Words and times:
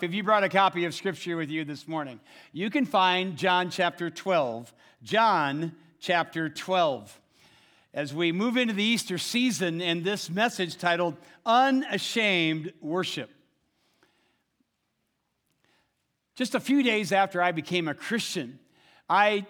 If 0.00 0.14
you 0.14 0.22
brought 0.22 0.44
a 0.44 0.48
copy 0.48 0.84
of 0.84 0.94
Scripture 0.94 1.36
with 1.36 1.50
you 1.50 1.64
this 1.64 1.88
morning, 1.88 2.20
you 2.52 2.70
can 2.70 2.86
find 2.86 3.36
John 3.36 3.68
chapter 3.68 4.10
12. 4.10 4.72
John 5.02 5.72
chapter 5.98 6.48
12. 6.48 7.20
As 7.92 8.14
we 8.14 8.30
move 8.30 8.56
into 8.56 8.74
the 8.74 8.84
Easter 8.84 9.18
season 9.18 9.82
and 9.82 10.04
this 10.04 10.30
message 10.30 10.78
titled 10.78 11.16
Unashamed 11.44 12.74
Worship. 12.80 13.28
Just 16.36 16.54
a 16.54 16.60
few 16.60 16.84
days 16.84 17.10
after 17.10 17.42
I 17.42 17.50
became 17.50 17.88
a 17.88 17.94
Christian, 17.94 18.60
I, 19.10 19.46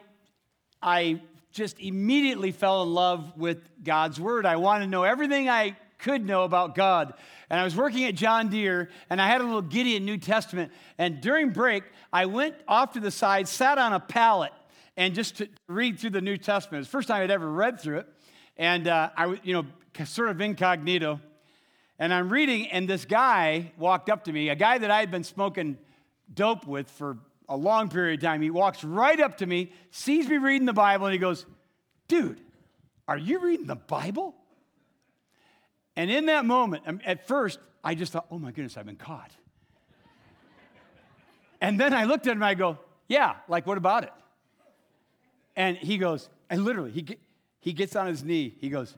I 0.80 1.21
just 1.53 1.79
immediately 1.79 2.53
fell 2.53 2.85
in 2.85 2.95
love 2.95 3.37
with 3.37 3.69
God's 3.85 4.19
Word. 4.19 4.46
I 4.46 4.57
wanted 4.57 4.87
to 4.87 4.91
know 4.91 5.03
everything 5.03 5.51
I 5.51 5.77
could 5.99 6.25
know 6.25 6.45
about 6.45 6.75
God. 6.75 7.15
And 7.51 7.59
I 7.61 7.65
was 7.65 7.77
working 7.77 8.05
at 8.05 8.15
John 8.15 8.48
Deere, 8.48 8.91
and 9.11 9.21
I 9.21 9.27
had 9.27 9.41
a 9.41 9.45
little 9.45 9.62
Gideon 9.62 10.05
New 10.05 10.19
Testament. 10.19 10.73
And 10.97 11.21
during 11.21 11.51
break, 11.51 11.85
I 12.12 12.27
went 12.27 12.55
off 12.66 12.93
to 12.93 13.01
the 13.01 13.11
side, 13.11 13.48
sat 13.48 13.79
on 13.79 13.93
a 13.93 14.01
pallet, 14.01 14.52
and 14.97 15.15
just 15.15 15.37
to 15.37 15.48
read 15.66 15.98
through 15.98 16.11
the 16.11 16.21
New 16.21 16.37
Testament. 16.37 16.83
It's 16.83 16.88
the 16.88 16.93
first 16.93 17.09
time 17.09 17.23
I'd 17.23 17.30
ever 17.30 17.51
read 17.51 17.80
through 17.80 17.98
it. 17.98 18.07
And 18.57 18.88
uh, 18.88 19.11
I 19.16 19.27
was, 19.27 19.38
you 19.43 19.55
know, 19.55 19.66
sort 20.05 20.30
of 20.30 20.41
incognito. 20.41 21.21
And 21.99 22.15
I'm 22.15 22.29
reading, 22.29 22.69
and 22.69 22.88
this 22.88 23.05
guy 23.05 23.73
walked 23.77 24.09
up 24.09 24.24
to 24.24 24.33
me, 24.33 24.49
a 24.51 24.55
guy 24.55 24.79
that 24.79 24.91
I 24.91 25.01
had 25.01 25.10
been 25.10 25.24
smoking 25.24 25.79
dope 26.33 26.66
with 26.66 26.88
for 26.91 27.19
a 27.49 27.57
long 27.57 27.88
period 27.88 28.21
of 28.21 28.24
time. 28.24 28.43
He 28.43 28.51
walks 28.51 28.85
right 28.85 29.19
up 29.19 29.38
to 29.38 29.46
me, 29.46 29.73
sees 29.91 30.29
me 30.29 30.37
reading 30.37 30.66
the 30.66 30.73
Bible, 30.73 31.07
and 31.07 31.12
he 31.12 31.19
goes, 31.19 31.46
Dude, 32.07 32.41
are 33.07 33.19
you 33.19 33.41
reading 33.41 33.66
the 33.66 33.77
Bible? 33.77 34.35
And 35.98 36.12
in 36.12 36.27
that 36.27 36.45
moment, 36.45 36.84
um, 36.87 37.01
at 37.05 37.27
first, 37.27 37.59
I 37.83 37.97
just 37.97 38.12
thought, 38.12 38.29
oh 38.30 38.38
my 38.38 38.52
goodness, 38.52 38.77
I've 38.77 38.87
been 38.87 38.95
caught. 38.95 39.33
and 41.61 41.79
then 41.79 41.93
I 41.93 42.05
looked 42.05 42.29
at 42.29 42.34
him 42.37 42.43
I 42.43 42.55
go, 42.55 42.79
yeah, 43.09 43.34
like 43.48 43.66
what 43.66 43.79
about 43.79 44.05
it? 44.05 44.12
And 45.57 45.76
he 45.76 45.99
goes, 45.99 46.29
and 46.49 46.65
literally, 46.65 46.93
he, 46.93 47.02
get, 47.02 47.19
he 47.59 47.73
gets 47.73 47.96
on 47.96 48.07
his 48.07 48.23
knee. 48.23 48.54
He 48.60 48.69
goes, 48.69 48.96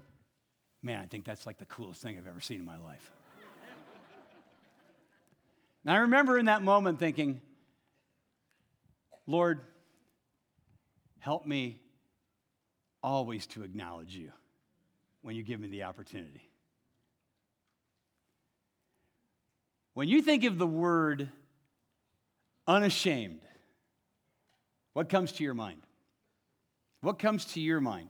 man, 0.83 1.01
I 1.01 1.07
think 1.07 1.25
that's 1.25 1.47
like 1.47 1.57
the 1.57 1.65
coolest 1.65 2.03
thing 2.03 2.19
I've 2.19 2.27
ever 2.27 2.43
seen 2.43 2.61
in 2.61 2.67
my 2.67 2.77
life. 2.77 3.11
and 5.85 5.95
I 5.95 6.01
remember 6.01 6.37
in 6.37 6.45
that 6.47 6.63
moment 6.63 6.99
thinking, 6.99 7.41
Lord, 9.27 9.61
help 11.19 11.47
me 11.47 11.81
always 13.03 13.47
to 13.47 13.63
acknowledge 13.63 14.15
you 14.15 14.33
when 15.23 15.35
you 15.35 15.43
give 15.43 15.61
me 15.61 15.69
the 15.69 15.85
opportunity. 15.85 16.50
When 20.01 20.09
you 20.09 20.23
think 20.23 20.45
of 20.45 20.57
the 20.57 20.67
word 20.67 21.29
unashamed, 22.67 23.43
what 24.95 25.11
comes 25.11 25.33
to 25.33 25.45
your 25.45 25.53
mind? 25.53 25.83
What 27.03 27.19
comes 27.19 27.45
to 27.53 27.61
your 27.61 27.83
mind? 27.83 28.09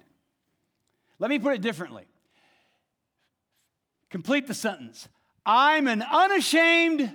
Let 1.19 1.31
me 1.31 1.41
put 1.41 1.55
it 1.55 1.63
differently. 1.63 2.05
Complete 4.09 4.47
the 4.47 4.55
sentence. 4.55 5.09
I'm 5.45 5.89
an 5.89 6.03
unashamed 6.03 7.11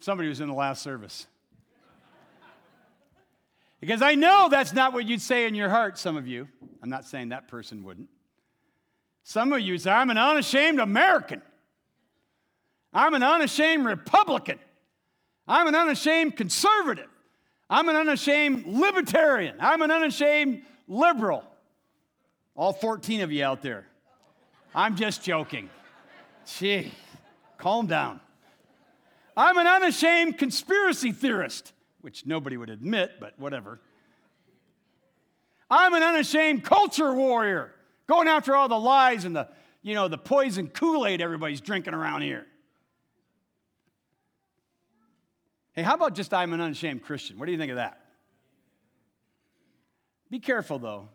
Somebody 0.00 0.30
was 0.30 0.40
in 0.40 0.48
the 0.48 0.54
last 0.54 0.80
service. 0.80 1.26
because 3.78 4.00
I 4.00 4.14
know 4.14 4.48
that's 4.50 4.72
not 4.72 4.94
what 4.94 5.04
you'd 5.04 5.20
say 5.20 5.46
in 5.46 5.54
your 5.54 5.68
heart, 5.68 5.98
some 5.98 6.16
of 6.16 6.26
you. 6.26 6.48
I'm 6.82 6.88
not 6.88 7.04
saying 7.04 7.28
that 7.28 7.46
person 7.46 7.84
wouldn't. 7.84 8.08
Some 9.22 9.52
of 9.52 9.60
you 9.60 9.76
say, 9.76 9.90
I'm 9.90 10.08
an 10.08 10.16
unashamed 10.16 10.80
American. 10.80 11.42
I'm 12.96 13.12
an 13.12 13.22
unashamed 13.22 13.84
Republican. 13.84 14.58
I'm 15.46 15.66
an 15.66 15.74
unashamed 15.74 16.34
conservative. 16.34 17.10
I'm 17.68 17.90
an 17.90 17.96
unashamed 17.96 18.64
libertarian. 18.66 19.56
I'm 19.60 19.82
an 19.82 19.90
unashamed 19.90 20.62
liberal. 20.88 21.44
All 22.56 22.72
14 22.72 23.20
of 23.20 23.30
you 23.30 23.44
out 23.44 23.60
there. 23.60 23.86
I'm 24.74 24.96
just 24.96 25.22
joking. 25.22 25.68
Gee, 26.46 26.90
calm 27.58 27.86
down. 27.86 28.18
I'm 29.36 29.58
an 29.58 29.66
unashamed 29.66 30.38
conspiracy 30.38 31.12
theorist, 31.12 31.74
which 32.00 32.24
nobody 32.24 32.56
would 32.56 32.70
admit, 32.70 33.20
but 33.20 33.38
whatever. 33.38 33.78
I'm 35.70 35.92
an 35.92 36.02
unashamed 36.02 36.64
culture 36.64 37.12
warrior, 37.12 37.72
going 38.06 38.26
after 38.26 38.56
all 38.56 38.68
the 38.68 38.80
lies 38.80 39.26
and 39.26 39.36
the, 39.36 39.48
you 39.82 39.94
know, 39.94 40.08
the 40.08 40.16
poison 40.16 40.68
Kool-Aid 40.68 41.20
everybody's 41.20 41.60
drinking 41.60 41.92
around 41.92 42.22
here. 42.22 42.46
Hey, 45.76 45.82
how 45.82 45.94
about 45.94 46.14
just 46.14 46.32
I'm 46.32 46.54
an 46.54 46.60
unashamed 46.62 47.02
Christian? 47.02 47.38
What 47.38 47.44
do 47.44 47.52
you 47.52 47.58
think 47.58 47.70
of 47.70 47.76
that? 47.76 48.00
Be 50.30 50.40
careful, 50.40 50.78
though. 50.78 51.10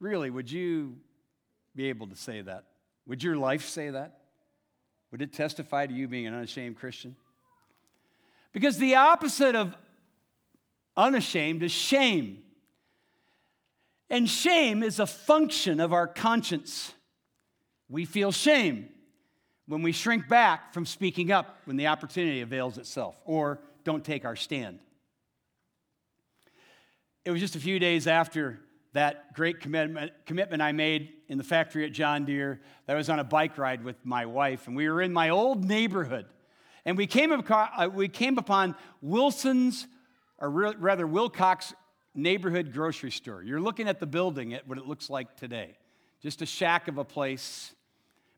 Really, 0.00 0.28
would 0.28 0.52
you 0.52 0.96
be 1.74 1.88
able 1.88 2.08
to 2.08 2.14
say 2.14 2.42
that? 2.42 2.64
Would 3.06 3.22
your 3.22 3.36
life 3.36 3.66
say 3.66 3.88
that? 3.88 4.18
Would 5.10 5.22
it 5.22 5.32
testify 5.32 5.86
to 5.86 5.94
you 5.94 6.08
being 6.08 6.26
an 6.26 6.34
unashamed 6.34 6.76
Christian? 6.76 7.16
Because 8.52 8.76
the 8.76 8.96
opposite 8.96 9.56
of 9.56 9.74
unashamed 10.94 11.62
is 11.62 11.72
shame. 11.72 12.42
And 14.10 14.28
shame 14.28 14.82
is 14.82 15.00
a 15.00 15.06
function 15.06 15.80
of 15.80 15.94
our 15.94 16.06
conscience. 16.06 16.92
We 17.88 18.04
feel 18.04 18.30
shame 18.30 18.90
when 19.66 19.82
we 19.82 19.92
shrink 19.92 20.28
back 20.28 20.74
from 20.74 20.86
speaking 20.86 21.32
up 21.32 21.58
when 21.64 21.76
the 21.76 21.86
opportunity 21.86 22.40
avails 22.40 22.78
itself 22.78 23.16
or 23.24 23.60
don't 23.84 24.04
take 24.04 24.24
our 24.24 24.36
stand. 24.36 24.78
It 27.24 27.30
was 27.30 27.40
just 27.40 27.56
a 27.56 27.60
few 27.60 27.78
days 27.78 28.06
after 28.06 28.60
that 28.92 29.34
great 29.34 29.60
commitment, 29.60 30.12
commitment 30.26 30.62
I 30.62 30.72
made 30.72 31.12
in 31.28 31.38
the 31.38 31.44
factory 31.44 31.84
at 31.84 31.92
John 31.92 32.24
Deere 32.24 32.60
that 32.86 32.94
I 32.94 32.96
was 32.96 33.08
on 33.08 33.18
a 33.18 33.24
bike 33.24 33.58
ride 33.58 33.82
with 33.82 33.96
my 34.04 34.26
wife, 34.26 34.66
and 34.66 34.76
we 34.76 34.88
were 34.88 35.02
in 35.02 35.12
my 35.12 35.30
old 35.30 35.64
neighborhood. 35.64 36.26
And 36.84 36.96
we 36.96 37.06
came, 37.06 37.32
upon, 37.32 37.68
uh, 37.76 37.88
we 37.88 38.08
came 38.08 38.38
upon 38.38 38.76
Wilson's, 39.00 39.86
or 40.38 40.50
rather 40.50 41.06
Wilcox 41.06 41.72
neighborhood 42.14 42.72
grocery 42.72 43.10
store. 43.10 43.42
You're 43.42 43.60
looking 43.60 43.88
at 43.88 44.00
the 44.00 44.06
building 44.06 44.54
at 44.54 44.68
what 44.68 44.78
it 44.78 44.86
looks 44.86 45.10
like 45.10 45.36
today. 45.36 45.76
Just 46.22 46.42
a 46.42 46.46
shack 46.46 46.86
of 46.86 46.98
a 46.98 47.04
place. 47.04 47.74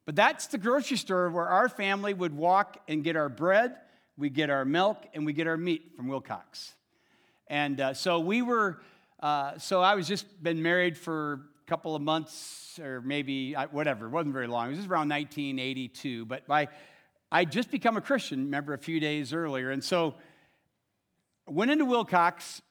But 0.06 0.14
that's 0.14 0.46
the 0.46 0.56
grocery 0.56 0.96
store 0.96 1.28
where 1.30 1.48
our 1.48 1.68
family 1.68 2.14
would 2.14 2.34
walk 2.34 2.78
and 2.88 3.02
get 3.02 3.16
our 3.16 3.28
bread, 3.28 3.76
we 4.16 4.30
get 4.30 4.50
our 4.50 4.64
milk, 4.64 5.04
and 5.12 5.26
we 5.26 5.32
get 5.32 5.48
our 5.48 5.56
meat 5.56 5.92
from 5.96 6.06
Wilcox. 6.06 6.74
And 7.48 7.80
uh, 7.80 7.92
so 7.92 8.20
we 8.20 8.40
were, 8.40 8.80
uh, 9.20 9.58
so 9.58 9.82
I 9.82 9.96
was 9.96 10.06
just 10.06 10.42
been 10.42 10.62
married 10.62 10.96
for 10.96 11.32
a 11.34 11.68
couple 11.68 11.96
of 11.96 12.02
months 12.02 12.78
or 12.78 13.00
maybe 13.00 13.54
whatever, 13.72 14.06
it 14.06 14.10
wasn't 14.10 14.32
very 14.32 14.46
long. 14.46 14.72
It 14.72 14.76
was 14.76 14.86
around 14.86 15.08
1982. 15.08 16.24
But 16.24 16.44
I, 16.48 16.68
I 17.32 17.44
just 17.44 17.70
become 17.70 17.96
a 17.96 18.00
Christian, 18.00 18.44
remember, 18.44 18.74
a 18.74 18.78
few 18.78 19.00
days 19.00 19.32
earlier. 19.32 19.70
And 19.70 19.82
so 19.82 20.14
I 21.48 21.50
went 21.50 21.70
into 21.72 21.84
Wilcox 21.84 22.62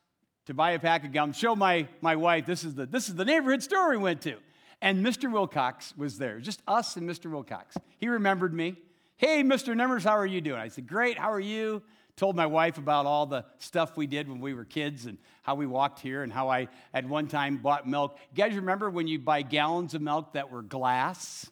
to 0.45 0.53
buy 0.53 0.71
a 0.71 0.79
pack 0.79 1.03
of 1.03 1.11
gum, 1.11 1.33
show 1.33 1.55
my, 1.55 1.87
my 2.01 2.15
wife, 2.15 2.45
this 2.45 2.63
is, 2.63 2.75
the, 2.75 2.85
this 2.85 3.09
is 3.09 3.15
the 3.15 3.25
neighborhood 3.25 3.63
store 3.63 3.89
we 3.89 3.97
went 3.97 4.21
to. 4.21 4.37
And 4.81 5.05
Mr. 5.05 5.31
Wilcox 5.31 5.93
was 5.97 6.17
there, 6.17 6.39
just 6.39 6.61
us 6.67 6.95
and 6.95 7.09
Mr. 7.09 7.31
Wilcox. 7.31 7.75
He 7.97 8.07
remembered 8.07 8.53
me. 8.53 8.75
Hey, 9.17 9.43
Mr. 9.43 9.75
Numbers, 9.75 10.03
how 10.03 10.17
are 10.17 10.25
you 10.25 10.41
doing? 10.41 10.59
I 10.59 10.67
said, 10.67 10.87
Great, 10.87 11.17
how 11.17 11.31
are 11.31 11.39
you? 11.39 11.81
Told 12.17 12.35
my 12.35 12.45
wife 12.45 12.77
about 12.77 13.05
all 13.05 13.25
the 13.25 13.45
stuff 13.57 13.97
we 13.97 14.07
did 14.07 14.29
when 14.29 14.39
we 14.39 14.53
were 14.53 14.63
kids 14.63 15.05
and 15.05 15.17
how 15.41 15.55
we 15.55 15.65
walked 15.65 15.99
here 15.99 16.23
and 16.23 16.31
how 16.31 16.49
I 16.49 16.69
at 16.93 17.05
one 17.05 17.27
time 17.27 17.57
bought 17.57 17.87
milk. 17.87 18.17
You 18.33 18.43
guys 18.43 18.55
remember 18.55 18.89
when 18.89 19.07
you 19.07 19.19
buy 19.19 19.41
gallons 19.41 19.93
of 19.93 20.01
milk 20.01 20.33
that 20.33 20.49
were 20.49 20.61
glass 20.61 21.49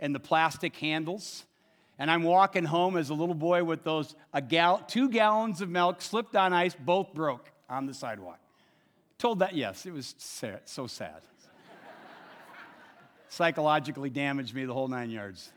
and 0.00 0.14
the 0.14 0.20
plastic 0.20 0.74
handles? 0.76 1.44
And 1.96 2.10
I'm 2.10 2.24
walking 2.24 2.64
home 2.64 2.96
as 2.96 3.10
a 3.10 3.14
little 3.14 3.36
boy 3.36 3.62
with 3.62 3.84
those 3.84 4.16
a 4.32 4.42
gal, 4.42 4.78
two 4.78 5.08
gallons 5.08 5.60
of 5.60 5.68
milk 5.68 6.02
slipped 6.02 6.34
on 6.34 6.52
ice, 6.52 6.74
both 6.74 7.14
broke 7.14 7.52
on 7.68 7.86
the 7.86 7.94
sidewalk. 7.94 8.40
Told 9.18 9.38
that, 9.40 9.54
yes, 9.54 9.86
it 9.86 9.92
was 9.92 10.16
sad, 10.18 10.62
so 10.64 10.88
sad 10.88 11.22
psychologically 13.34 14.10
damaged 14.10 14.54
me 14.54 14.64
the 14.64 14.72
whole 14.72 14.88
nine 14.88 15.10
yards. 15.10 15.52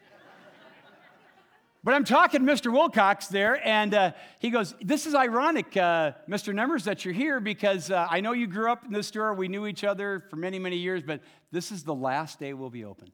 But 1.84 1.94
I'm 1.94 2.04
talking 2.04 2.46
to 2.46 2.52
Mr. 2.52 2.70
Wilcox 2.70 3.28
there, 3.28 3.66
and 3.66 3.94
uh, 3.94 4.12
he 4.40 4.50
goes, 4.50 4.76
This 4.82 5.06
is 5.06 5.16
ironic, 5.16 5.78
uh, 5.78 6.14
Mr. 6.28 6.54
Numbers, 6.54 6.84
that 6.84 7.06
you're 7.06 7.14
here 7.14 7.40
because 7.40 7.90
uh, 7.92 8.08
I 8.10 8.20
know 8.20 8.34
you 8.34 8.46
grew 8.46 8.70
up 8.70 8.84
in 8.84 8.92
this 8.92 9.08
store. 9.08 9.34
We 9.34 9.48
knew 9.48 9.68
each 9.68 9.86
other 9.86 10.26
for 10.30 10.36
many, 10.36 10.60
many 10.60 10.76
years, 10.76 11.02
but 11.02 11.22
this 11.52 11.72
is 11.72 11.84
the 11.84 11.96
last 11.96 12.40
day 12.40 12.54
we'll 12.54 12.70
be 12.70 12.84
open. 12.84 13.12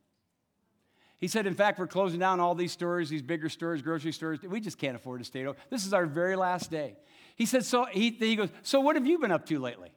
He 1.19 1.27
said, 1.27 1.45
In 1.45 1.53
fact, 1.53 1.77
we're 1.77 1.85
closing 1.85 2.19
down 2.19 2.39
all 2.39 2.55
these 2.55 2.71
stores, 2.71 3.09
these 3.09 3.21
bigger 3.21 3.47
stores, 3.47 3.83
grocery 3.83 4.11
stores. 4.11 4.39
We 4.41 4.59
just 4.59 4.79
can't 4.79 4.95
afford 4.95 5.19
to 5.19 5.25
stay 5.25 5.45
open. 5.45 5.61
This 5.69 5.85
is 5.85 5.93
our 5.93 6.07
very 6.07 6.35
last 6.35 6.71
day. 6.71 6.95
He 7.35 7.45
said, 7.45 7.65
So 7.65 7.85
he, 7.85 8.09
he 8.09 8.35
goes, 8.35 8.49
So 8.63 8.79
what 8.79 8.95
have 8.95 9.05
you 9.05 9.19
been 9.19 9.31
up 9.31 9.45
to 9.47 9.59
lately? 9.59 9.91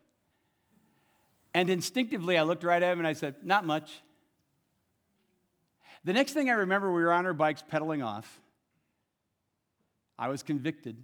And 1.54 1.70
instinctively, 1.70 2.36
I 2.36 2.42
looked 2.42 2.62
right 2.62 2.82
at 2.82 2.92
him 2.92 2.98
and 2.98 3.08
I 3.08 3.14
said, 3.14 3.36
Not 3.42 3.64
much. 3.64 4.02
The 6.06 6.12
next 6.12 6.34
thing 6.34 6.48
I 6.48 6.52
remember, 6.52 6.92
we 6.92 7.02
were 7.02 7.12
on 7.12 7.26
our 7.26 7.34
bikes 7.34 7.64
pedaling 7.68 8.00
off. 8.00 8.40
I 10.16 10.28
was 10.28 10.44
convicted. 10.44 10.96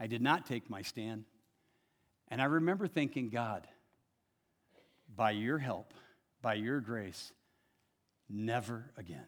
I 0.00 0.08
did 0.08 0.20
not 0.20 0.46
take 0.46 0.68
my 0.68 0.82
stand. 0.82 1.26
And 2.26 2.42
I 2.42 2.46
remember 2.46 2.88
thinking, 2.88 3.30
God, 3.30 3.68
by 5.14 5.30
your 5.30 5.58
help, 5.58 5.94
by 6.42 6.54
your 6.54 6.80
grace, 6.80 7.32
never 8.28 8.90
again. 8.96 9.26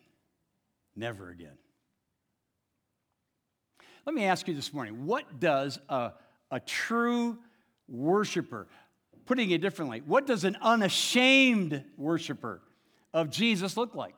Never 0.96 1.31
again. 1.31 1.56
Let 4.05 4.17
me 4.17 4.25
ask 4.25 4.49
you 4.49 4.55
this 4.55 4.75
morning 4.75 5.06
what 5.06 5.38
does 5.38 5.79
a, 5.88 6.11
a 6.50 6.58
true 6.58 7.38
worshiper, 7.87 8.67
putting 9.26 9.52
it 9.52 9.61
differently, 9.61 10.02
what 10.05 10.26
does 10.26 10.43
an 10.43 10.56
unashamed 10.61 11.84
worshiper 11.96 12.61
of 13.14 13.31
Jesus 13.31 13.76
look 13.76 13.94
like? 13.94 14.17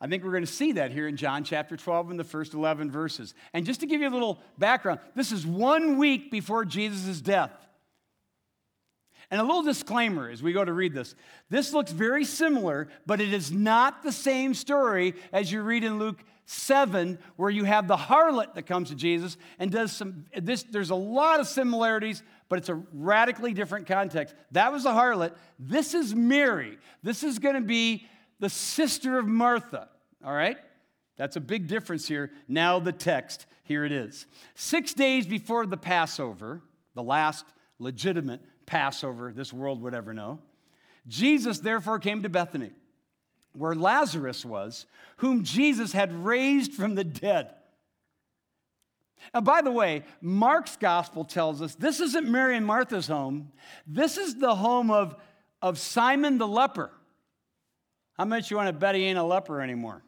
I 0.00 0.06
think 0.06 0.22
we're 0.22 0.30
going 0.30 0.46
to 0.46 0.52
see 0.52 0.72
that 0.72 0.92
here 0.92 1.08
in 1.08 1.16
John 1.16 1.42
chapter 1.42 1.76
12 1.76 2.12
in 2.12 2.16
the 2.16 2.24
first 2.24 2.54
11 2.54 2.90
verses. 2.90 3.34
And 3.52 3.66
just 3.66 3.80
to 3.80 3.86
give 3.86 4.00
you 4.00 4.08
a 4.08 4.10
little 4.10 4.40
background, 4.56 5.00
this 5.16 5.32
is 5.32 5.44
one 5.44 5.98
week 5.98 6.30
before 6.30 6.64
Jesus' 6.64 7.20
death. 7.20 7.52
And 9.30 9.40
a 9.40 9.44
little 9.44 9.62
disclaimer 9.62 10.30
as 10.30 10.42
we 10.42 10.52
go 10.52 10.64
to 10.64 10.72
read 10.72 10.94
this. 10.94 11.14
This 11.50 11.74
looks 11.74 11.92
very 11.92 12.24
similar, 12.24 12.88
but 13.06 13.20
it 13.20 13.34
is 13.34 13.50
not 13.52 14.02
the 14.02 14.12
same 14.12 14.54
story 14.54 15.14
as 15.32 15.52
you 15.52 15.62
read 15.62 15.84
in 15.84 15.98
Luke 15.98 16.24
7, 16.46 17.18
where 17.36 17.50
you 17.50 17.64
have 17.64 17.88
the 17.88 17.96
harlot 17.96 18.54
that 18.54 18.62
comes 18.62 18.88
to 18.88 18.94
Jesus 18.94 19.36
and 19.58 19.70
does 19.70 19.92
some 19.92 20.24
this. 20.34 20.62
There's 20.62 20.88
a 20.88 20.94
lot 20.94 21.40
of 21.40 21.46
similarities, 21.46 22.22
but 22.48 22.58
it's 22.58 22.70
a 22.70 22.82
radically 22.94 23.52
different 23.52 23.86
context. 23.86 24.34
That 24.52 24.72
was 24.72 24.84
the 24.84 24.92
harlot. 24.92 25.34
This 25.58 25.92
is 25.92 26.14
Mary. 26.14 26.78
This 27.02 27.22
is 27.22 27.38
going 27.38 27.56
to 27.56 27.60
be 27.60 28.06
the 28.40 28.48
sister 28.48 29.18
of 29.18 29.26
Martha. 29.26 29.88
All 30.24 30.34
right? 30.34 30.56
That's 31.16 31.36
a 31.36 31.40
big 31.40 31.66
difference 31.66 32.06
here. 32.06 32.30
Now, 32.46 32.78
the 32.78 32.92
text, 32.92 33.46
here 33.64 33.84
it 33.84 33.92
is. 33.92 34.26
Six 34.54 34.94
days 34.94 35.26
before 35.26 35.66
the 35.66 35.76
Passover, 35.76 36.62
the 36.94 37.02
last 37.02 37.44
legitimate 37.78 38.40
Passover 38.66 39.32
this 39.32 39.52
world 39.52 39.82
would 39.82 39.94
ever 39.94 40.14
know, 40.14 40.38
Jesus 41.06 41.58
therefore 41.58 41.98
came 41.98 42.22
to 42.22 42.28
Bethany, 42.28 42.70
where 43.52 43.74
Lazarus 43.74 44.44
was, 44.44 44.86
whom 45.16 45.42
Jesus 45.42 45.92
had 45.92 46.12
raised 46.12 46.74
from 46.74 46.94
the 46.94 47.04
dead. 47.04 47.54
And 49.34 49.44
by 49.44 49.62
the 49.62 49.72
way, 49.72 50.04
Mark's 50.20 50.76
gospel 50.76 51.24
tells 51.24 51.60
us 51.60 51.74
this 51.74 52.00
isn't 52.00 52.28
Mary 52.28 52.56
and 52.56 52.66
Martha's 52.66 53.08
home. 53.08 53.50
This 53.86 54.16
is 54.16 54.36
the 54.36 54.54
home 54.54 54.90
of, 54.90 55.16
of 55.60 55.78
Simon 55.78 56.38
the 56.38 56.46
leper. 56.46 56.90
How 58.18 58.24
much 58.24 58.50
you 58.50 58.56
want 58.56 58.66
to 58.66 58.72
bet 58.72 58.94
he 58.96 59.04
ain't 59.04 59.18
a 59.18 59.22
leper 59.22 59.60
anymore? 59.60 60.02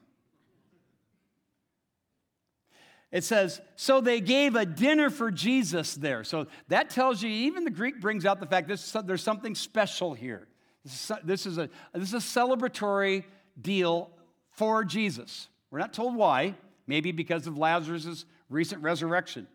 It 3.13 3.25
says, 3.25 3.61
so 3.77 4.01
they 4.01 4.21
gave 4.21 4.55
a 4.55 4.65
dinner 4.65 5.11
for 5.11 5.31
Jesus 5.31 5.95
there. 5.95 6.23
So 6.23 6.47
that 6.69 6.91
tells 6.91 7.23
you, 7.23 7.31
even 7.31 7.65
the 7.65 7.71
Greek 7.71 8.01
brings 8.01 8.25
out 8.25 8.39
the 8.41 8.47
fact 8.47 8.69
that 8.69 9.07
there's 9.07 9.23
something 9.23 9.55
special 9.55 10.15
here. 10.15 10.47
This 10.85 11.47
is, 11.47 11.59
a, 11.59 11.69
this 11.93 12.13
is 12.13 12.15
a 12.15 12.41
celebratory 12.41 13.25
deal 13.61 14.11
for 14.51 14.85
Jesus. 14.85 15.49
We're 15.71 15.81
not 15.81 15.93
told 15.93 16.15
why, 16.15 16.55
maybe 16.87 17.13
because 17.13 17.47
of 17.47 17.59
Lazarus' 17.59 18.25
recent 18.49 18.83
resurrection. 18.83 19.47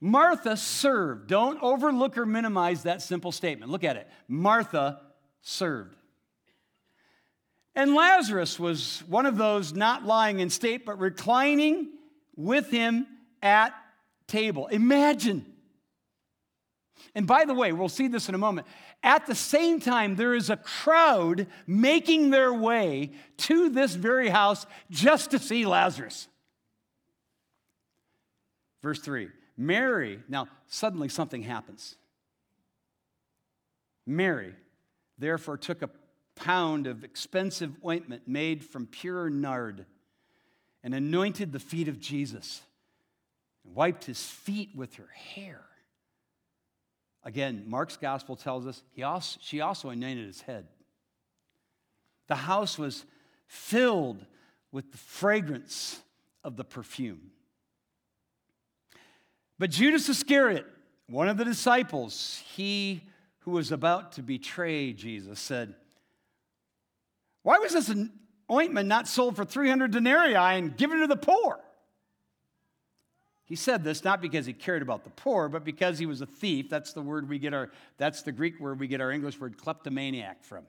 Martha 0.00 0.56
served. 0.56 1.28
Don't 1.28 1.60
overlook 1.62 2.18
or 2.18 2.26
minimize 2.26 2.84
that 2.84 3.02
simple 3.02 3.32
statement. 3.32 3.70
Look 3.70 3.84
at 3.84 3.96
it. 3.96 4.08
Martha 4.28 5.00
served. 5.40 5.96
And 7.78 7.94
Lazarus 7.94 8.58
was 8.58 9.04
one 9.06 9.24
of 9.24 9.36
those 9.36 9.72
not 9.72 10.04
lying 10.04 10.40
in 10.40 10.50
state, 10.50 10.84
but 10.84 10.98
reclining 10.98 11.90
with 12.34 12.72
him 12.72 13.06
at 13.40 13.72
table. 14.26 14.66
Imagine. 14.66 15.46
And 17.14 17.24
by 17.24 17.44
the 17.44 17.54
way, 17.54 17.70
we'll 17.70 17.88
see 17.88 18.08
this 18.08 18.28
in 18.28 18.34
a 18.34 18.38
moment. 18.38 18.66
At 19.04 19.28
the 19.28 19.34
same 19.36 19.78
time, 19.78 20.16
there 20.16 20.34
is 20.34 20.50
a 20.50 20.56
crowd 20.56 21.46
making 21.68 22.30
their 22.30 22.52
way 22.52 23.12
to 23.36 23.68
this 23.68 23.94
very 23.94 24.28
house 24.28 24.66
just 24.90 25.30
to 25.30 25.38
see 25.38 25.64
Lazarus. 25.64 26.26
Verse 28.82 28.98
3 28.98 29.28
Mary, 29.56 30.20
now 30.28 30.48
suddenly 30.66 31.08
something 31.08 31.44
happens. 31.44 31.94
Mary, 34.04 34.56
therefore, 35.16 35.56
took 35.56 35.82
a 35.82 35.90
pound 36.38 36.86
of 36.86 37.04
expensive 37.04 37.74
ointment 37.84 38.22
made 38.26 38.64
from 38.64 38.86
pure 38.86 39.28
nard 39.28 39.84
and 40.82 40.94
anointed 40.94 41.52
the 41.52 41.58
feet 41.58 41.88
of 41.88 42.00
Jesus 42.00 42.62
and 43.64 43.74
wiped 43.74 44.04
his 44.04 44.24
feet 44.24 44.70
with 44.74 44.94
her 44.94 45.08
hair. 45.12 45.60
Again, 47.24 47.64
Mark's 47.66 47.96
gospel 47.96 48.36
tells 48.36 48.66
us 48.66 48.82
he 48.92 49.02
also, 49.02 49.38
she 49.42 49.60
also 49.60 49.90
anointed 49.90 50.26
his 50.26 50.42
head. 50.42 50.66
The 52.28 52.36
house 52.36 52.78
was 52.78 53.04
filled 53.46 54.24
with 54.70 54.92
the 54.92 54.98
fragrance 54.98 56.00
of 56.44 56.56
the 56.56 56.64
perfume. 56.64 57.32
But 59.58 59.70
Judas 59.70 60.08
Iscariot, 60.08 60.66
one 61.08 61.28
of 61.28 61.36
the 61.36 61.44
disciples, 61.44 62.42
he 62.54 63.02
who 63.40 63.52
was 63.52 63.72
about 63.72 64.12
to 64.12 64.22
betray 64.22 64.92
Jesus, 64.92 65.40
said, 65.40 65.74
Why 67.42 67.58
was 67.58 67.72
this 67.72 67.90
ointment 68.50 68.88
not 68.88 69.08
sold 69.08 69.36
for 69.36 69.44
300 69.44 69.90
denarii 69.90 70.34
and 70.34 70.76
given 70.76 71.00
to 71.00 71.06
the 71.06 71.16
poor. 71.16 71.60
He 73.44 73.56
said 73.56 73.82
this 73.82 74.04
not 74.04 74.20
because 74.20 74.46
he 74.46 74.52
cared 74.52 74.82
about 74.82 75.04
the 75.04 75.10
poor, 75.10 75.48
but 75.48 75.64
because 75.64 75.98
he 75.98 76.06
was 76.06 76.20
a 76.20 76.26
thief. 76.26 76.68
That's 76.68 76.92
the 76.92 77.00
word 77.00 77.28
we 77.28 77.38
get 77.38 77.54
our, 77.54 77.70
that's 77.96 78.22
the 78.22 78.32
Greek 78.32 78.60
word 78.60 78.78
we 78.78 78.88
get 78.88 79.00
our 79.00 79.10
English 79.10 79.40
word 79.40 79.56
kleptomaniac 79.56 80.44
from. 80.44 80.64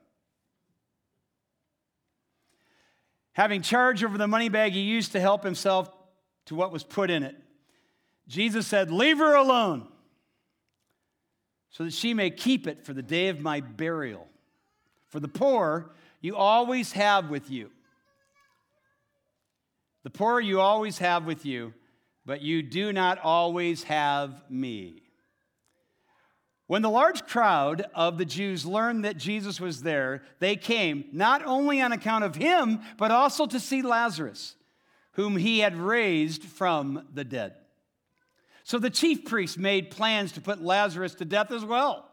Having 3.33 3.61
charge 3.63 4.03
over 4.03 4.17
the 4.17 4.27
money 4.27 4.49
bag 4.49 4.73
he 4.73 4.81
used 4.81 5.11
to 5.11 5.19
help 5.19 5.43
himself 5.43 5.89
to 6.45 6.55
what 6.55 6.71
was 6.71 6.83
put 6.83 7.09
in 7.09 7.23
it, 7.23 7.35
Jesus 8.27 8.65
said, 8.65 8.91
Leave 8.91 9.17
her 9.17 9.35
alone 9.35 9.87
so 11.69 11.83
that 11.83 11.93
she 11.93 12.13
may 12.13 12.29
keep 12.29 12.65
it 12.65 12.85
for 12.85 12.93
the 12.93 13.01
day 13.01 13.27
of 13.27 13.39
my 13.39 13.61
burial. 13.61 14.27
For 15.07 15.19
the 15.19 15.27
poor, 15.27 15.91
you 16.21 16.35
always 16.35 16.91
have 16.93 17.29
with 17.29 17.49
you. 17.49 17.71
The 20.03 20.09
poor 20.09 20.39
you 20.39 20.59
always 20.61 20.97
have 20.99 21.25
with 21.25 21.45
you, 21.45 21.73
but 22.25 22.41
you 22.41 22.61
do 22.61 22.93
not 22.93 23.19
always 23.19 23.83
have 23.83 24.43
me. 24.49 25.03
When 26.67 26.83
the 26.83 26.89
large 26.89 27.25
crowd 27.25 27.85
of 27.95 28.17
the 28.17 28.25
Jews 28.25 28.65
learned 28.65 29.03
that 29.03 29.17
Jesus 29.17 29.59
was 29.59 29.81
there, 29.81 30.21
they 30.39 30.55
came 30.55 31.05
not 31.11 31.43
only 31.43 31.81
on 31.81 31.91
account 31.91 32.23
of 32.23 32.35
him, 32.35 32.81
but 32.97 33.09
also 33.09 33.47
to 33.47 33.59
see 33.59 33.81
Lazarus, 33.81 34.55
whom 35.13 35.35
he 35.35 35.59
had 35.59 35.75
raised 35.75 36.43
from 36.43 37.07
the 37.11 37.23
dead. 37.23 37.55
So 38.63 38.77
the 38.77 38.91
chief 38.91 39.25
priests 39.25 39.57
made 39.57 39.89
plans 39.89 40.31
to 40.33 40.41
put 40.41 40.61
Lazarus 40.61 41.15
to 41.15 41.25
death 41.25 41.51
as 41.51 41.65
well, 41.65 42.07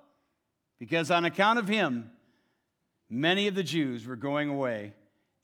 because 0.78 1.10
on 1.10 1.26
account 1.26 1.58
of 1.58 1.68
him, 1.68 2.10
many 3.08 3.48
of 3.48 3.54
the 3.54 3.62
Jews 3.62 4.06
were 4.06 4.16
going 4.16 4.48
away 4.48 4.94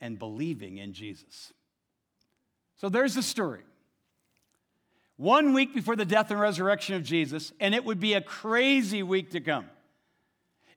and 0.00 0.18
believing 0.18 0.78
in 0.78 0.92
Jesus. 0.92 1.52
So 2.76 2.88
there's 2.88 3.14
the 3.14 3.22
story. 3.22 3.62
One 5.16 5.52
week 5.52 5.72
before 5.74 5.94
the 5.94 6.04
death 6.04 6.30
and 6.30 6.40
resurrection 6.40 6.96
of 6.96 7.04
Jesus, 7.04 7.52
and 7.60 7.74
it 7.74 7.84
would 7.84 8.00
be 8.00 8.14
a 8.14 8.20
crazy 8.20 9.02
week 9.02 9.30
to 9.30 9.40
come. 9.40 9.66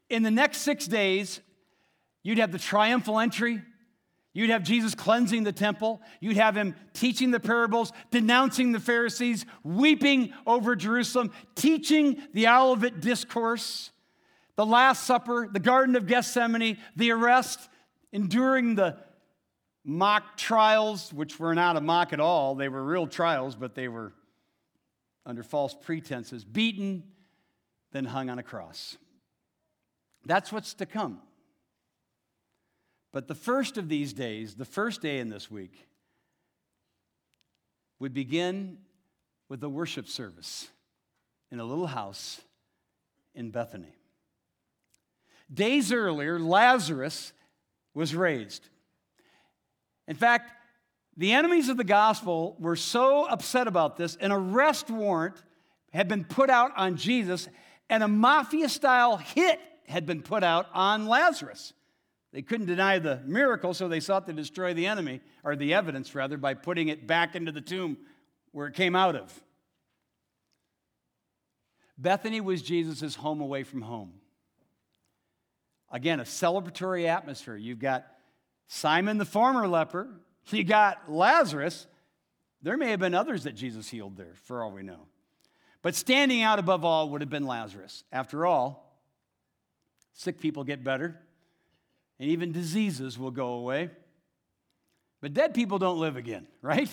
In 0.09 0.21
the 0.21 0.29
next 0.29 0.59
six 0.59 0.85
days, 0.85 1.41
you'd 2.21 2.37
have 2.37 2.51
the 2.51 2.59
triumphal 2.59 3.19
entry. 3.19 3.61
You'd 4.33 4.51
have 4.51 4.63
Jesus 4.63 4.93
cleansing 4.93 5.45
the 5.45 5.51
temple. 5.51 6.01
You'd 6.19 6.37
have 6.37 6.55
him 6.55 6.75
teaching 6.93 7.31
the 7.31 7.39
parables, 7.39 7.91
denouncing 8.11 8.71
the 8.71 8.79
Pharisees, 8.79 9.45
weeping 9.63 10.33
over 10.45 10.75
Jerusalem, 10.75 11.31
teaching 11.55 12.21
the 12.33 12.47
Olivet 12.47 12.99
Discourse 12.99 13.91
the 14.55 14.65
Last 14.65 15.03
Supper, 15.03 15.49
the 15.51 15.59
Garden 15.59 15.95
of 15.95 16.07
Gethsemane, 16.07 16.77
the 16.95 17.11
arrest, 17.11 17.59
enduring 18.11 18.75
the 18.75 18.97
mock 19.83 20.37
trials, 20.37 21.13
which 21.13 21.39
were 21.39 21.53
not 21.53 21.77
a 21.77 21.81
mock 21.81 22.13
at 22.13 22.19
all. 22.19 22.55
They 22.55 22.69
were 22.69 22.83
real 22.83 23.07
trials, 23.07 23.55
but 23.55 23.75
they 23.75 23.87
were 23.87 24.13
under 25.25 25.43
false 25.43 25.75
pretenses, 25.79 26.45
beaten, 26.45 27.03
then 27.91 28.05
hung 28.05 28.29
on 28.29 28.39
a 28.39 28.43
cross. 28.43 28.97
That's 30.25 30.51
what's 30.51 30.73
to 30.75 30.85
come. 30.85 31.21
But 33.11 33.27
the 33.27 33.35
first 33.35 33.77
of 33.77 33.89
these 33.89 34.13
days, 34.13 34.55
the 34.55 34.65
first 34.65 35.01
day 35.01 35.19
in 35.19 35.29
this 35.29 35.49
week, 35.49 35.87
would 37.99 38.13
begin 38.13 38.79
with 39.47 39.63
a 39.63 39.69
worship 39.69 40.07
service 40.07 40.67
in 41.51 41.59
a 41.59 41.63
little 41.63 41.87
house 41.87 42.41
in 43.33 43.51
Bethany. 43.51 43.95
Days 45.53 45.91
earlier, 45.91 46.39
Lazarus 46.39 47.33
was 47.93 48.15
raised. 48.15 48.67
In 50.07 50.15
fact, 50.15 50.51
The 51.17 51.31
enemies 51.31 51.69
of 51.69 51.77
the 51.77 51.83
gospel 51.83 52.57
were 52.59 52.75
so 52.75 53.25
upset 53.25 53.67
about 53.67 53.95
this, 53.95 54.17
an 54.17 54.31
arrest 54.31 54.89
warrant 54.89 55.41
had 55.93 56.07
been 56.07 56.25
put 56.25 56.49
out 56.49 56.71
on 56.75 56.97
Jesus, 56.97 57.47
and 57.89 58.03
a 58.03 58.07
mafia 58.07 58.67
style 58.67 59.15
hit 59.15 59.59
had 59.87 60.05
been 60.05 60.21
put 60.21 60.43
out 60.43 60.67
on 60.73 61.07
Lazarus. 61.07 61.73
They 62.33 62.41
couldn't 62.41 62.65
deny 62.65 62.99
the 62.99 63.21
miracle, 63.25 63.73
so 63.73 63.87
they 63.87 64.01
sought 64.01 64.27
to 64.27 64.33
destroy 64.33 64.73
the 64.73 64.87
enemy, 64.87 65.21
or 65.43 65.55
the 65.55 65.73
evidence 65.73 66.13
rather, 66.13 66.37
by 66.37 66.53
putting 66.53 66.89
it 66.89 67.07
back 67.07 67.33
into 67.33 67.53
the 67.53 67.61
tomb 67.61 67.97
where 68.51 68.67
it 68.67 68.73
came 68.73 68.95
out 68.95 69.15
of. 69.15 69.41
Bethany 71.97 72.41
was 72.41 72.61
Jesus' 72.61 73.15
home 73.15 73.39
away 73.39 73.63
from 73.63 73.83
home. 73.83 74.15
Again, 75.91 76.19
a 76.19 76.23
celebratory 76.23 77.05
atmosphere. 77.05 77.55
You've 77.55 77.79
got 77.79 78.05
Simon 78.67 79.17
the 79.17 79.25
former 79.25 79.67
leper, 79.67 80.07
you 80.49 80.63
got 80.63 81.11
Lazarus. 81.11 81.87
There 82.61 82.77
may 82.77 82.89
have 82.91 82.99
been 82.99 83.13
others 83.13 83.43
that 83.43 83.55
Jesus 83.55 83.87
healed 83.87 84.17
there, 84.17 84.33
for 84.43 84.63
all 84.63 84.71
we 84.71 84.81
know. 84.81 85.01
But 85.83 85.93
standing 85.93 86.41
out 86.41 86.57
above 86.57 86.83
all 86.83 87.09
would 87.09 87.21
have 87.21 87.29
been 87.29 87.45
Lazarus. 87.45 88.03
After 88.11 88.45
all, 88.45 88.99
sick 90.13 90.39
people 90.39 90.63
get 90.63 90.83
better, 90.83 91.19
and 92.19 92.29
even 92.31 92.51
diseases 92.51 93.19
will 93.19 93.29
go 93.29 93.49
away. 93.49 93.91
But 95.21 95.33
dead 95.33 95.53
people 95.53 95.77
don't 95.77 95.99
live 95.99 96.17
again, 96.17 96.47
right? 96.61 96.89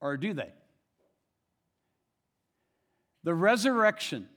Or 0.00 0.16
do 0.18 0.34
they? 0.34 0.52
The 3.24 3.34
resurrection 3.34 4.28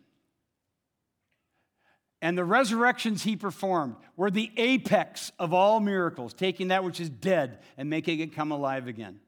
and 2.22 2.38
the 2.38 2.44
resurrections 2.44 3.24
he 3.24 3.36
performed 3.36 3.96
were 4.18 4.30
the 4.32 4.52
apex 4.58 5.32
of 5.40 5.54
all 5.54 5.80
miracles, 5.80 6.34
taking 6.34 6.68
that 6.70 6.84
which 6.84 7.00
is 7.00 7.10
dead 7.10 7.60
and 7.78 7.90
making 7.90 8.20
it 8.20 8.36
come 8.36 8.52
alive 8.52 8.88
again. 8.88 9.20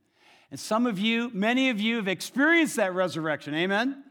And 0.49 0.59
some 0.59 0.85
of 0.85 0.99
you, 0.99 1.31
many 1.33 1.69
of 1.69 1.79
you 1.79 1.95
have 1.95 2.09
experienced 2.09 2.75
that 2.75 2.93
resurrection. 2.93 3.55
Amen? 3.55 4.03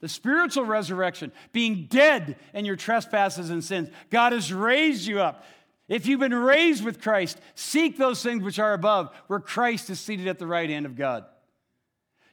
The 0.00 0.08
spiritual 0.08 0.64
resurrection, 0.64 1.32
being 1.52 1.86
dead 1.88 2.36
in 2.54 2.64
your 2.64 2.76
trespasses 2.76 3.50
and 3.50 3.62
sins. 3.62 3.90
God 4.10 4.32
has 4.32 4.52
raised 4.52 5.06
you 5.06 5.20
up. 5.20 5.44
If 5.86 6.06
you've 6.06 6.20
been 6.20 6.34
raised 6.34 6.82
with 6.82 7.02
Christ, 7.02 7.38
seek 7.54 7.98
those 7.98 8.22
things 8.22 8.42
which 8.42 8.58
are 8.58 8.72
above, 8.72 9.14
where 9.26 9.40
Christ 9.40 9.90
is 9.90 10.00
seated 10.00 10.28
at 10.28 10.38
the 10.38 10.46
right 10.46 10.70
hand 10.70 10.86
of 10.86 10.96
God. 10.96 11.26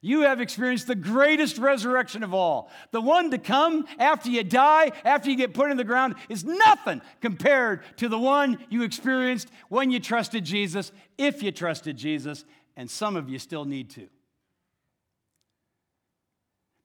You 0.03 0.21
have 0.23 0.41
experienced 0.41 0.87
the 0.87 0.95
greatest 0.95 1.59
resurrection 1.59 2.23
of 2.23 2.33
all. 2.33 2.71
The 2.89 3.01
one 3.01 3.29
to 3.31 3.37
come 3.37 3.85
after 3.99 4.31
you 4.31 4.43
die, 4.43 4.91
after 5.05 5.29
you 5.29 5.37
get 5.37 5.53
put 5.53 5.69
in 5.69 5.77
the 5.77 5.83
ground, 5.83 6.15
is 6.27 6.43
nothing 6.43 7.01
compared 7.21 7.81
to 7.97 8.09
the 8.09 8.17
one 8.17 8.57
you 8.69 8.81
experienced 8.81 9.49
when 9.69 9.91
you 9.91 9.99
trusted 9.99 10.43
Jesus, 10.43 10.91
if 11.19 11.43
you 11.43 11.51
trusted 11.51 11.97
Jesus, 11.97 12.45
and 12.75 12.89
some 12.89 13.15
of 13.15 13.29
you 13.29 13.37
still 13.37 13.63
need 13.63 13.91
to. 13.91 14.07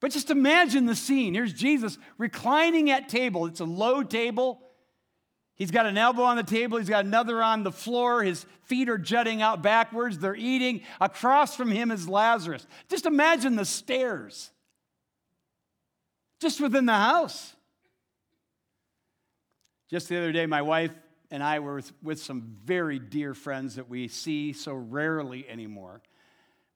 But 0.01 0.11
just 0.11 0.31
imagine 0.31 0.85
the 0.85 0.95
scene. 0.95 1.33
Here's 1.33 1.55
Jesus 1.55 1.97
reclining 2.19 2.91
at 2.91 3.09
table. 3.09 3.47
It's 3.47 3.61
a 3.61 3.65
low 3.65 4.03
table. 4.03 4.61
He's 5.57 5.71
got 5.71 5.87
an 5.87 5.97
elbow 5.97 6.23
on 6.23 6.37
the 6.37 6.43
table, 6.43 6.79
he's 6.79 6.89
got 6.89 7.07
another 7.07 7.43
on 7.43 7.63
the 7.63 7.73
floor. 7.73 8.23
His 8.23 8.45
feet 8.65 8.91
are 8.91 8.99
jutting 8.99 9.41
out 9.41 9.63
backwards. 9.63 10.19
They're 10.19 10.37
eating. 10.37 10.83
Across 11.01 11.57
from 11.57 11.71
him 11.71 11.91
is 11.91 12.09
Lazarus. 12.09 12.67
Just 12.89 13.07
imagine 13.07 13.57
the 13.57 13.65
stares, 13.65 14.51
just 16.41 16.61
within 16.61 16.85
the 16.85 16.93
house. 16.93 17.55
Just 19.89 20.09
the 20.09 20.19
other 20.19 20.33
day, 20.33 20.47
my 20.47 20.63
wife 20.63 20.91
and 21.31 21.43
I 21.43 21.61
were 21.61 21.81
with 22.03 22.21
some 22.21 22.43
very 22.65 22.99
dear 22.99 23.33
friends 23.35 23.77
that 23.77 23.89
we 23.89 24.09
see 24.09 24.53
so 24.53 24.75
rarely 24.75 25.49
anymore. 25.49 26.03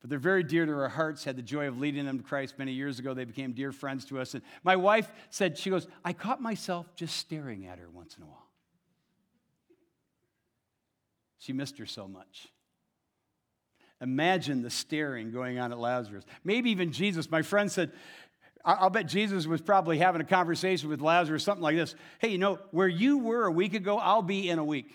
But 0.00 0.08
they're 0.08 0.18
very 0.18 0.42
dear 0.42 0.64
to 0.64 0.72
our 0.72 0.88
hearts, 0.88 1.24
had 1.24 1.36
the 1.36 1.42
joy 1.42 1.68
of 1.68 1.78
leading 1.78 2.06
them 2.06 2.18
to 2.18 2.24
Christ 2.24 2.54
many 2.58 2.72
years 2.72 2.98
ago. 2.98 3.12
They 3.12 3.24
became 3.24 3.52
dear 3.52 3.72
friends 3.72 4.06
to 4.06 4.18
us. 4.18 4.32
And 4.32 4.42
my 4.64 4.76
wife 4.76 5.12
said, 5.28 5.58
She 5.58 5.68
goes, 5.68 5.86
I 6.02 6.14
caught 6.14 6.40
myself 6.40 6.94
just 6.94 7.16
staring 7.16 7.66
at 7.66 7.78
her 7.78 7.90
once 7.90 8.16
in 8.16 8.22
a 8.22 8.26
while. 8.26 8.39
She 11.40 11.52
missed 11.52 11.78
her 11.78 11.86
so 11.86 12.06
much. 12.06 12.48
Imagine 14.00 14.62
the 14.62 14.70
staring 14.70 15.32
going 15.32 15.58
on 15.58 15.72
at 15.72 15.78
Lazarus. 15.78 16.24
Maybe 16.44 16.70
even 16.70 16.92
Jesus. 16.92 17.30
My 17.30 17.42
friend 17.42 17.72
said, 17.72 17.90
I'll 18.64 18.90
bet 18.90 19.06
Jesus 19.06 19.46
was 19.46 19.62
probably 19.62 19.98
having 19.98 20.20
a 20.20 20.24
conversation 20.24 20.90
with 20.90 21.00
Lazarus, 21.00 21.42
something 21.42 21.62
like 21.62 21.76
this 21.76 21.94
Hey, 22.18 22.28
you 22.28 22.38
know, 22.38 22.58
where 22.70 22.88
you 22.88 23.18
were 23.18 23.46
a 23.46 23.50
week 23.50 23.74
ago, 23.74 23.98
I'll 23.98 24.22
be 24.22 24.48
in 24.48 24.58
a 24.58 24.64
week. 24.64 24.94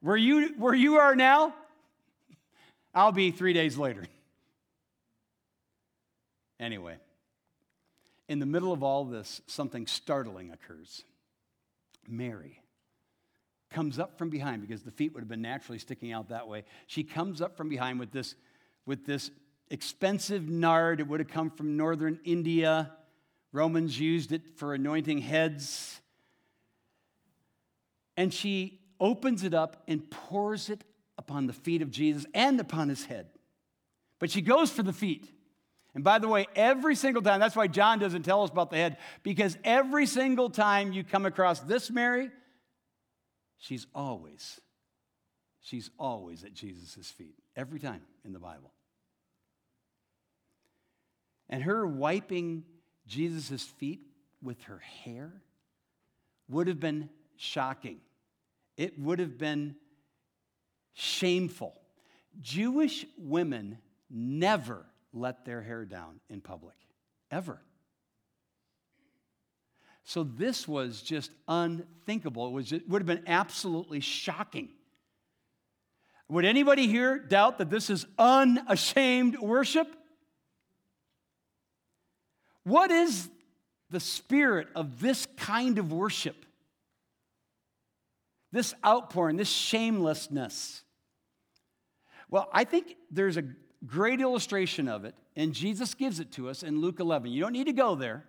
Where 0.00 0.16
you, 0.16 0.54
where 0.58 0.74
you 0.74 0.96
are 0.96 1.14
now, 1.14 1.54
I'll 2.92 3.12
be 3.12 3.30
three 3.30 3.52
days 3.52 3.78
later. 3.78 4.04
Anyway, 6.58 6.96
in 8.28 8.40
the 8.40 8.46
middle 8.46 8.72
of 8.72 8.82
all 8.82 9.04
this, 9.04 9.40
something 9.46 9.86
startling 9.86 10.50
occurs. 10.50 11.04
Mary 12.08 12.60
comes 13.70 13.98
up 13.98 14.16
from 14.18 14.30
behind 14.30 14.62
because 14.62 14.82
the 14.82 14.90
feet 14.90 15.12
would 15.14 15.20
have 15.20 15.28
been 15.28 15.42
naturally 15.42 15.78
sticking 15.78 16.12
out 16.12 16.28
that 16.28 16.48
way. 16.48 16.64
She 16.86 17.02
comes 17.02 17.40
up 17.40 17.56
from 17.56 17.68
behind 17.68 17.98
with 17.98 18.12
this, 18.12 18.34
with 18.84 19.06
this 19.06 19.30
expensive 19.70 20.48
nard. 20.48 21.00
It 21.00 21.08
would 21.08 21.20
have 21.20 21.28
come 21.28 21.50
from 21.50 21.76
northern 21.76 22.20
India. 22.24 22.92
Romans 23.52 23.98
used 23.98 24.32
it 24.32 24.42
for 24.56 24.74
anointing 24.74 25.18
heads. 25.18 26.00
And 28.16 28.32
she 28.32 28.80
opens 29.00 29.42
it 29.42 29.52
up 29.52 29.82
and 29.88 30.10
pours 30.10 30.70
it 30.70 30.84
upon 31.18 31.46
the 31.46 31.52
feet 31.52 31.82
of 31.82 31.90
Jesus 31.90 32.24
and 32.34 32.60
upon 32.60 32.88
his 32.88 33.04
head. 33.06 33.26
But 34.18 34.30
she 34.30 34.40
goes 34.40 34.70
for 34.70 34.82
the 34.82 34.92
feet. 34.92 35.30
And 35.94 36.04
by 36.04 36.18
the 36.18 36.28
way, 36.28 36.46
every 36.54 36.94
single 36.94 37.22
time, 37.22 37.40
that's 37.40 37.56
why 37.56 37.66
John 37.66 37.98
doesn't 37.98 38.22
tell 38.22 38.42
us 38.42 38.50
about 38.50 38.70
the 38.70 38.76
head, 38.76 38.98
because 39.22 39.56
every 39.64 40.06
single 40.06 40.50
time 40.50 40.92
you 40.92 41.02
come 41.02 41.24
across 41.24 41.60
this 41.60 41.90
Mary, 41.90 42.30
She's 43.58 43.86
always, 43.94 44.60
she's 45.60 45.90
always 45.98 46.44
at 46.44 46.54
Jesus' 46.54 47.10
feet, 47.10 47.34
every 47.56 47.80
time 47.80 48.02
in 48.24 48.32
the 48.32 48.38
Bible. 48.38 48.72
And 51.48 51.62
her 51.62 51.86
wiping 51.86 52.64
Jesus' 53.06 53.62
feet 53.62 54.00
with 54.42 54.62
her 54.64 54.78
hair 54.78 55.32
would 56.48 56.66
have 56.66 56.80
been 56.80 57.08
shocking. 57.36 58.00
It 58.76 58.98
would 58.98 59.18
have 59.18 59.38
been 59.38 59.76
shameful. 60.92 61.74
Jewish 62.40 63.06
women 63.16 63.78
never 64.10 64.84
let 65.12 65.44
their 65.44 65.62
hair 65.62 65.84
down 65.84 66.20
in 66.28 66.40
public, 66.40 66.76
ever. 67.30 67.60
So 70.08 70.22
this 70.22 70.68
was 70.68 71.02
just 71.02 71.32
unthinkable. 71.48 72.46
It, 72.46 72.52
was 72.52 72.66
just, 72.66 72.88
would 72.88 73.02
have 73.02 73.06
been 73.06 73.24
absolutely 73.26 73.98
shocking. 73.98 74.68
Would 76.28 76.44
anybody 76.44 76.86
here 76.86 77.18
doubt 77.18 77.58
that 77.58 77.70
this 77.70 77.90
is 77.90 78.06
unashamed 78.16 79.36
worship? 79.40 79.88
What 82.62 82.92
is 82.92 83.28
the 83.90 83.98
spirit 83.98 84.68
of 84.76 85.00
this 85.00 85.26
kind 85.36 85.76
of 85.76 85.92
worship? 85.92 86.36
This 88.52 88.74
outpouring, 88.86 89.36
this 89.36 89.50
shamelessness. 89.50 90.82
Well, 92.30 92.48
I 92.52 92.62
think 92.62 92.94
there's 93.10 93.36
a 93.36 93.44
great 93.84 94.20
illustration 94.20 94.86
of 94.86 95.04
it, 95.04 95.16
and 95.34 95.52
Jesus 95.52 95.94
gives 95.94 96.20
it 96.20 96.30
to 96.32 96.48
us 96.48 96.62
in 96.62 96.80
Luke 96.80 97.00
11. 97.00 97.32
You 97.32 97.40
don't 97.40 97.52
need 97.52 97.66
to 97.66 97.72
go 97.72 97.96
there. 97.96 98.24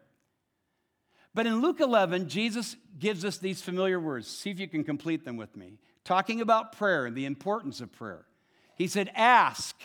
But 1.38 1.46
in 1.46 1.62
Luke 1.62 1.82
11, 1.82 2.30
Jesus 2.30 2.78
gives 2.98 3.24
us 3.24 3.38
these 3.38 3.62
familiar 3.62 4.00
words. 4.00 4.28
See 4.28 4.50
if 4.50 4.60
you 4.60 4.68
can 4.68 4.84
complete 4.84 5.24
them 5.24 5.38
with 5.38 5.56
me. 5.56 5.78
Talking 6.04 6.42
about 6.42 6.76
prayer 6.76 7.06
and 7.06 7.16
the 7.16 7.26
importance 7.26 7.80
of 7.80 7.92
prayer. 7.92 8.26
He 8.74 8.88
said, 8.88 9.12
Ask, 9.14 9.76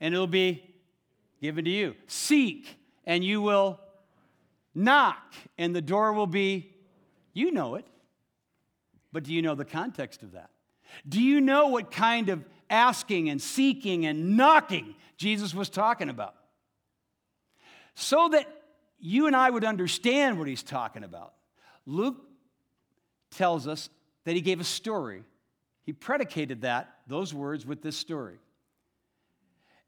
and 0.00 0.14
it'll 0.14 0.26
be 0.26 0.64
given 1.42 1.66
to 1.66 1.70
you. 1.70 1.94
Seek, 2.06 2.74
and 3.04 3.22
you 3.22 3.42
will 3.42 3.78
knock, 4.74 5.34
and 5.58 5.76
the 5.76 5.82
door 5.82 6.14
will 6.14 6.26
be, 6.26 6.72
you 7.34 7.52
know 7.52 7.74
it. 7.74 7.86
But 9.12 9.24
do 9.24 9.34
you 9.34 9.42
know 9.42 9.54
the 9.54 9.66
context 9.66 10.22
of 10.22 10.32
that? 10.32 10.48
Do 11.06 11.20
you 11.20 11.42
know 11.42 11.66
what 11.66 11.90
kind 11.90 12.30
of 12.30 12.42
asking 12.70 13.28
and 13.28 13.42
seeking 13.42 14.06
and 14.06 14.38
knocking 14.38 14.94
Jesus 15.18 15.52
was 15.52 15.68
talking 15.68 16.08
about? 16.08 16.34
So 17.94 18.30
that 18.30 18.48
you 19.06 19.26
and 19.26 19.36
I 19.36 19.50
would 19.50 19.64
understand 19.64 20.38
what 20.38 20.48
he's 20.48 20.62
talking 20.62 21.04
about. 21.04 21.34
Luke 21.84 22.16
tells 23.30 23.68
us 23.68 23.90
that 24.24 24.34
he 24.34 24.40
gave 24.40 24.60
a 24.60 24.64
story. 24.64 25.24
He 25.82 25.92
predicated 25.92 26.62
that, 26.62 26.88
those 27.06 27.34
words, 27.34 27.66
with 27.66 27.82
this 27.82 27.98
story. 27.98 28.38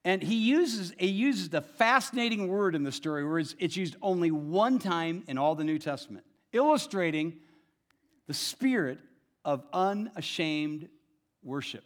And 0.04 0.22
he 0.22 0.34
uses, 0.34 0.92
he 0.98 1.06
uses 1.06 1.48
the 1.48 1.62
fascinating 1.62 2.48
word 2.48 2.74
in 2.74 2.84
the 2.84 2.92
story 2.92 3.26
where 3.26 3.38
it's, 3.38 3.56
it's 3.58 3.74
used 3.74 3.96
only 4.02 4.30
one 4.30 4.78
time 4.78 5.24
in 5.28 5.38
all 5.38 5.54
the 5.54 5.64
New 5.64 5.78
Testament, 5.78 6.26
illustrating 6.52 7.38
the 8.26 8.34
spirit 8.34 8.98
of 9.46 9.64
unashamed 9.72 10.90
worship. 11.42 11.84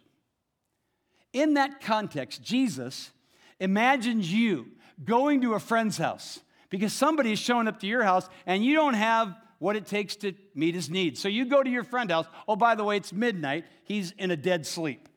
In 1.32 1.54
that 1.54 1.80
context, 1.80 2.42
Jesus 2.42 3.12
imagines 3.60 4.32
you 4.32 4.66
going 5.04 5.42
to 5.42 5.54
a 5.54 5.60
friend's 5.60 5.96
house 5.96 6.40
because 6.70 6.92
somebody 6.92 7.32
is 7.32 7.38
showing 7.38 7.68
up 7.68 7.80
to 7.80 7.86
your 7.86 8.02
house 8.02 8.28
and 8.46 8.64
you 8.64 8.74
don't 8.74 8.94
have 8.94 9.34
what 9.58 9.76
it 9.76 9.86
takes 9.86 10.16
to 10.16 10.32
meet 10.54 10.74
his 10.74 10.88
needs. 10.88 11.20
So 11.20 11.28
you 11.28 11.44
go 11.44 11.62
to 11.62 11.68
your 11.68 11.84
friend's 11.84 12.12
house. 12.12 12.26
Oh, 12.48 12.56
by 12.56 12.74
the 12.74 12.84
way, 12.84 12.96
it's 12.96 13.12
midnight. 13.12 13.64
He's 13.84 14.12
in 14.12 14.30
a 14.30 14.36
dead 14.36 14.66
sleep. 14.66 15.08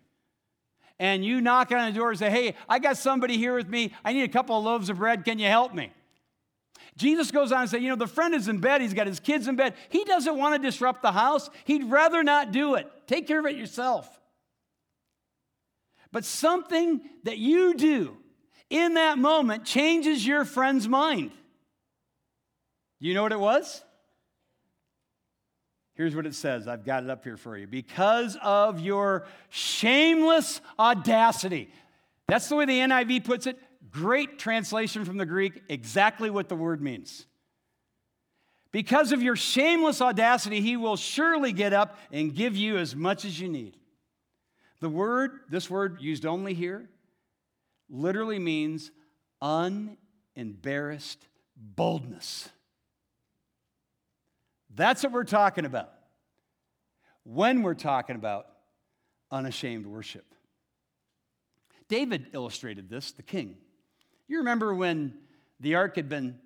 And 0.99 1.23
you 1.23 1.41
knock 1.41 1.71
on 1.71 1.91
the 1.91 1.97
door 1.97 2.09
and 2.09 2.19
say, 2.19 2.29
Hey, 2.29 2.55
I 2.67 2.79
got 2.79 2.97
somebody 2.97 3.37
here 3.37 3.55
with 3.55 3.67
me. 3.67 3.93
I 4.03 4.13
need 4.13 4.23
a 4.23 4.27
couple 4.27 4.57
of 4.57 4.63
loaves 4.63 4.89
of 4.89 4.97
bread. 4.97 5.23
Can 5.25 5.39
you 5.39 5.47
help 5.47 5.73
me? 5.73 5.91
Jesus 6.97 7.31
goes 7.31 7.51
on 7.51 7.61
and 7.61 7.69
says, 7.69 7.81
You 7.81 7.89
know, 7.89 7.95
the 7.95 8.07
friend 8.07 8.35
is 8.35 8.47
in 8.47 8.59
bed. 8.59 8.81
He's 8.81 8.93
got 8.93 9.07
his 9.07 9.19
kids 9.19 9.47
in 9.47 9.55
bed. 9.55 9.75
He 9.89 10.03
doesn't 10.03 10.37
want 10.37 10.61
to 10.61 10.67
disrupt 10.67 11.01
the 11.01 11.11
house. 11.11 11.49
He'd 11.65 11.85
rather 11.85 12.23
not 12.23 12.51
do 12.51 12.75
it. 12.75 12.91
Take 13.07 13.27
care 13.27 13.39
of 13.39 13.45
it 13.45 13.55
yourself. 13.55 14.07
But 16.11 16.25
something 16.25 17.01
that 17.23 17.37
you 17.37 17.73
do 17.73 18.17
in 18.69 18.95
that 18.95 19.17
moment 19.17 19.65
changes 19.65 20.25
your 20.25 20.45
friend's 20.45 20.87
mind. 20.87 21.31
You 23.03 23.13
know 23.13 23.23
what 23.23 23.33
it 23.33 23.39
was? 23.39 23.83
Here's 25.95 26.15
what 26.15 26.25
it 26.25 26.33
says. 26.35 26.69
I've 26.69 26.85
got 26.85 27.03
it 27.03 27.09
up 27.09 27.25
here 27.25 27.35
for 27.35 27.57
you. 27.57 27.67
Because 27.67 28.37
of 28.41 28.79
your 28.79 29.25
shameless 29.49 30.61
audacity. 30.79 31.69
That's 32.29 32.47
the 32.47 32.55
way 32.55 32.63
the 32.63 32.79
NIV 32.79 33.25
puts 33.25 33.45
it. 33.45 33.59
Great 33.91 34.39
translation 34.39 35.03
from 35.03 35.17
the 35.17 35.25
Greek, 35.25 35.63
exactly 35.67 36.29
what 36.29 36.47
the 36.47 36.55
word 36.55 36.81
means. 36.81 37.25
Because 38.71 39.11
of 39.11 39.21
your 39.21 39.35
shameless 39.35 39.99
audacity, 39.99 40.61
he 40.61 40.77
will 40.77 40.95
surely 40.95 41.51
get 41.51 41.73
up 41.73 41.99
and 42.09 42.33
give 42.33 42.55
you 42.55 42.77
as 42.77 42.95
much 42.95 43.25
as 43.25 43.37
you 43.37 43.49
need. 43.49 43.75
The 44.79 44.87
word, 44.87 45.41
this 45.49 45.69
word 45.69 45.97
used 45.99 46.25
only 46.25 46.53
here, 46.53 46.87
literally 47.89 48.39
means 48.39 48.91
unembarrassed 49.41 51.27
boldness. 51.57 52.47
That's 54.75 55.03
what 55.03 55.11
we're 55.11 55.23
talking 55.23 55.65
about 55.65 55.91
when 57.23 57.61
we're 57.61 57.73
talking 57.73 58.15
about 58.15 58.47
unashamed 59.31 59.85
worship. 59.85 60.25
David 61.87 62.27
illustrated 62.33 62.89
this, 62.89 63.11
the 63.11 63.23
king. 63.23 63.57
You 64.27 64.39
remember 64.39 64.73
when 64.73 65.13
the 65.59 65.75
ark 65.75 65.95
had 65.95 66.09
been 66.09 66.39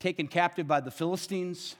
taken 0.00 0.26
captive 0.28 0.66
by 0.66 0.80
the 0.80 0.90
Philistines? 0.90 1.76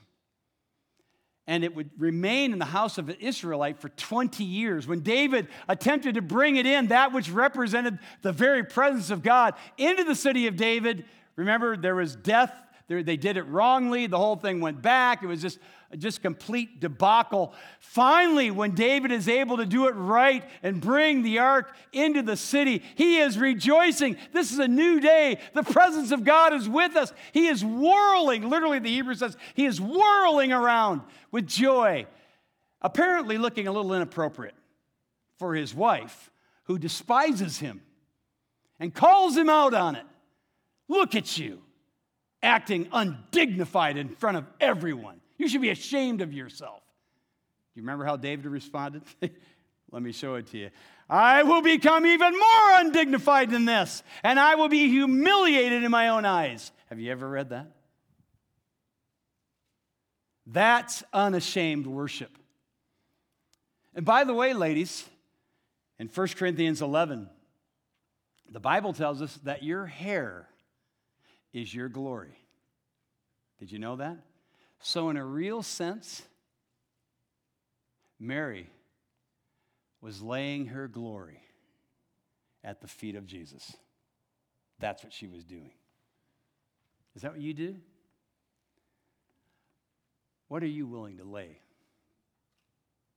And 1.47 1.65
it 1.65 1.75
would 1.75 1.91
remain 1.99 2.53
in 2.53 2.59
the 2.59 2.65
house 2.65 2.97
of 2.97 3.09
an 3.09 3.17
Israelite 3.19 3.81
for 3.81 3.89
20 3.89 4.45
years. 4.45 4.87
When 4.87 5.01
David 5.01 5.49
attempted 5.69 6.15
to 6.15 6.23
bring 6.23 6.57
it 6.57 6.67
in, 6.67 6.89
that 6.89 7.13
which 7.13 7.29
represented 7.31 7.99
the 8.23 8.33
very 8.33 8.63
presence 8.63 9.11
of 9.11 9.23
God, 9.23 9.55
into 9.77 10.05
the 10.05 10.15
city 10.15 10.47
of 10.47 10.57
David, 10.57 11.07
remember 11.35 11.77
there 11.77 11.97
was 11.97 12.15
death 12.15 12.53
they 12.91 13.17
did 13.17 13.37
it 13.37 13.45
wrongly. 13.45 14.09
The 14.09 14.19
whole 14.19 14.35
thing 14.35 14.61
went 14.61 14.83
back. 14.83 15.23
It 15.23 15.29
was 15.29 15.41
just, 15.41 15.61
just 15.97 16.23
complete 16.23 16.81
debacle. 16.81 17.55
Finally, 17.79 18.51
when 18.51 18.73
David 18.73 19.13
is 19.13 19.29
able 19.29 19.59
to 19.59 19.67
do 19.67 19.87
it 19.87 19.93
right 19.93 20.43
and 20.65 20.81
bring 20.81 21.23
the 21.23 21.39
ark 21.39 21.73
into 21.93 22.21
the 22.21 22.37
city, 22.37 22.83
he 22.97 23.19
is 23.19 23.39
rejoicing. 23.39 24.17
This 24.33 24.51
is 24.51 24.59
a 24.59 24.67
new 24.67 24.99
day. 24.99 25.39
The 25.55 25.63
presence 25.63 26.11
of 26.11 26.25
God 26.25 26.53
is 26.53 26.69
with 26.69 26.97
us. 26.97 27.13
He 27.31 27.47
is 27.47 27.65
whirling. 27.65 28.49
Literally, 28.49 28.81
the 28.81 28.91
Hebrew 28.91 29.15
says, 29.15 29.37
he 29.55 29.67
is 29.67 29.81
whirling 29.81 30.53
around 30.53 31.03
with 31.31 31.47
joy, 31.47 32.07
apparently 32.83 33.39
looking 33.39 33.69
a 33.69 33.73
little 33.73 33.95
inappropriate 33.95 34.57
for 35.39 35.55
his 35.55 35.73
wife, 35.73 36.29
who 36.65 36.77
despises 36.77 37.61
him 37.61 37.83
and 38.81 38.93
calls 38.93 39.37
him 39.37 39.49
out 39.49 39.75
on 39.75 39.95
it. 39.95 40.07
Look 40.89 41.15
at 41.15 41.39
you 41.39 41.63
acting 42.43 42.89
undignified 42.93 43.97
in 43.97 44.09
front 44.09 44.37
of 44.37 44.47
everyone. 44.61 45.21
You 45.39 45.49
should 45.49 45.61
be 45.61 45.71
ashamed 45.71 46.21
of 46.21 46.33
yourself. 46.33 46.83
Do 47.75 47.81
you 47.81 47.83
remember 47.83 48.05
how 48.05 48.17
David 48.17 48.47
responded? 48.47 49.03
Let 49.91 50.03
me 50.03 50.13
show 50.13 50.37
it 50.37 50.47
to 50.49 50.59
you. 50.59 50.71
I 51.09 51.43
will 51.43 51.63
become 51.63 52.07
even 52.07 52.33
more 52.33 52.71
undignified 52.75 53.51
than 53.51 53.65
this, 53.65 54.03
and 54.23 54.39
I 54.39 54.55
will 54.55 54.69
be 54.69 54.89
humiliated 54.89 55.83
in 55.83 55.91
my 55.91 56.09
own 56.09 56.25
eyes. 56.25 56.71
Have 56.89 57.01
you 57.01 57.11
ever 57.11 57.29
read 57.29 57.51
that? 57.51 57.67
That's 60.47 61.03
unashamed 61.13 61.87
worship. 61.87 62.37
And 63.95 64.05
by 64.05 64.25
the 64.25 64.35
way, 64.35 64.53
ladies, 64.53 65.09
in 65.99 66.09
1 66.09 66.29
Corinthians 66.29 66.81
11, 66.81 67.29
the 68.51 68.61
Bible 68.61 68.93
tells 68.93 69.23
us 69.23 69.35
that 69.45 69.63
your 69.63 69.87
hair 69.87 70.49
is 71.53 71.75
your 71.75 71.89
glory. 71.89 72.39
Did 73.59 73.71
you 73.73 73.79
know 73.79 73.97
that? 73.97 74.19
So, 74.81 75.11
in 75.11 75.17
a 75.17 75.25
real 75.25 75.63
sense, 75.63 76.23
Mary 78.19 78.71
was 80.01 80.23
laying 80.23 80.67
her 80.67 80.89
glory 80.89 81.43
at 82.65 82.81
the 82.81 82.89
feet 82.89 83.17
of 83.17 83.27
Jesus. 83.27 83.77
That's 84.79 85.05
what 85.05 85.13
she 85.13 85.27
was 85.27 85.45
doing. 85.45 85.73
Is 87.15 87.23
that 87.23 87.33
what 87.33 87.41
you 87.41 87.53
do? 87.53 87.77
What 90.49 90.63
are 90.63 90.69
you 90.69 90.87
willing 90.87 91.19
to 91.19 91.25
lay 91.25 91.59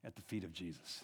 at 0.03 0.15
the 0.15 0.21
feet 0.21 0.43
of 0.43 0.53
Jesus? 0.53 1.03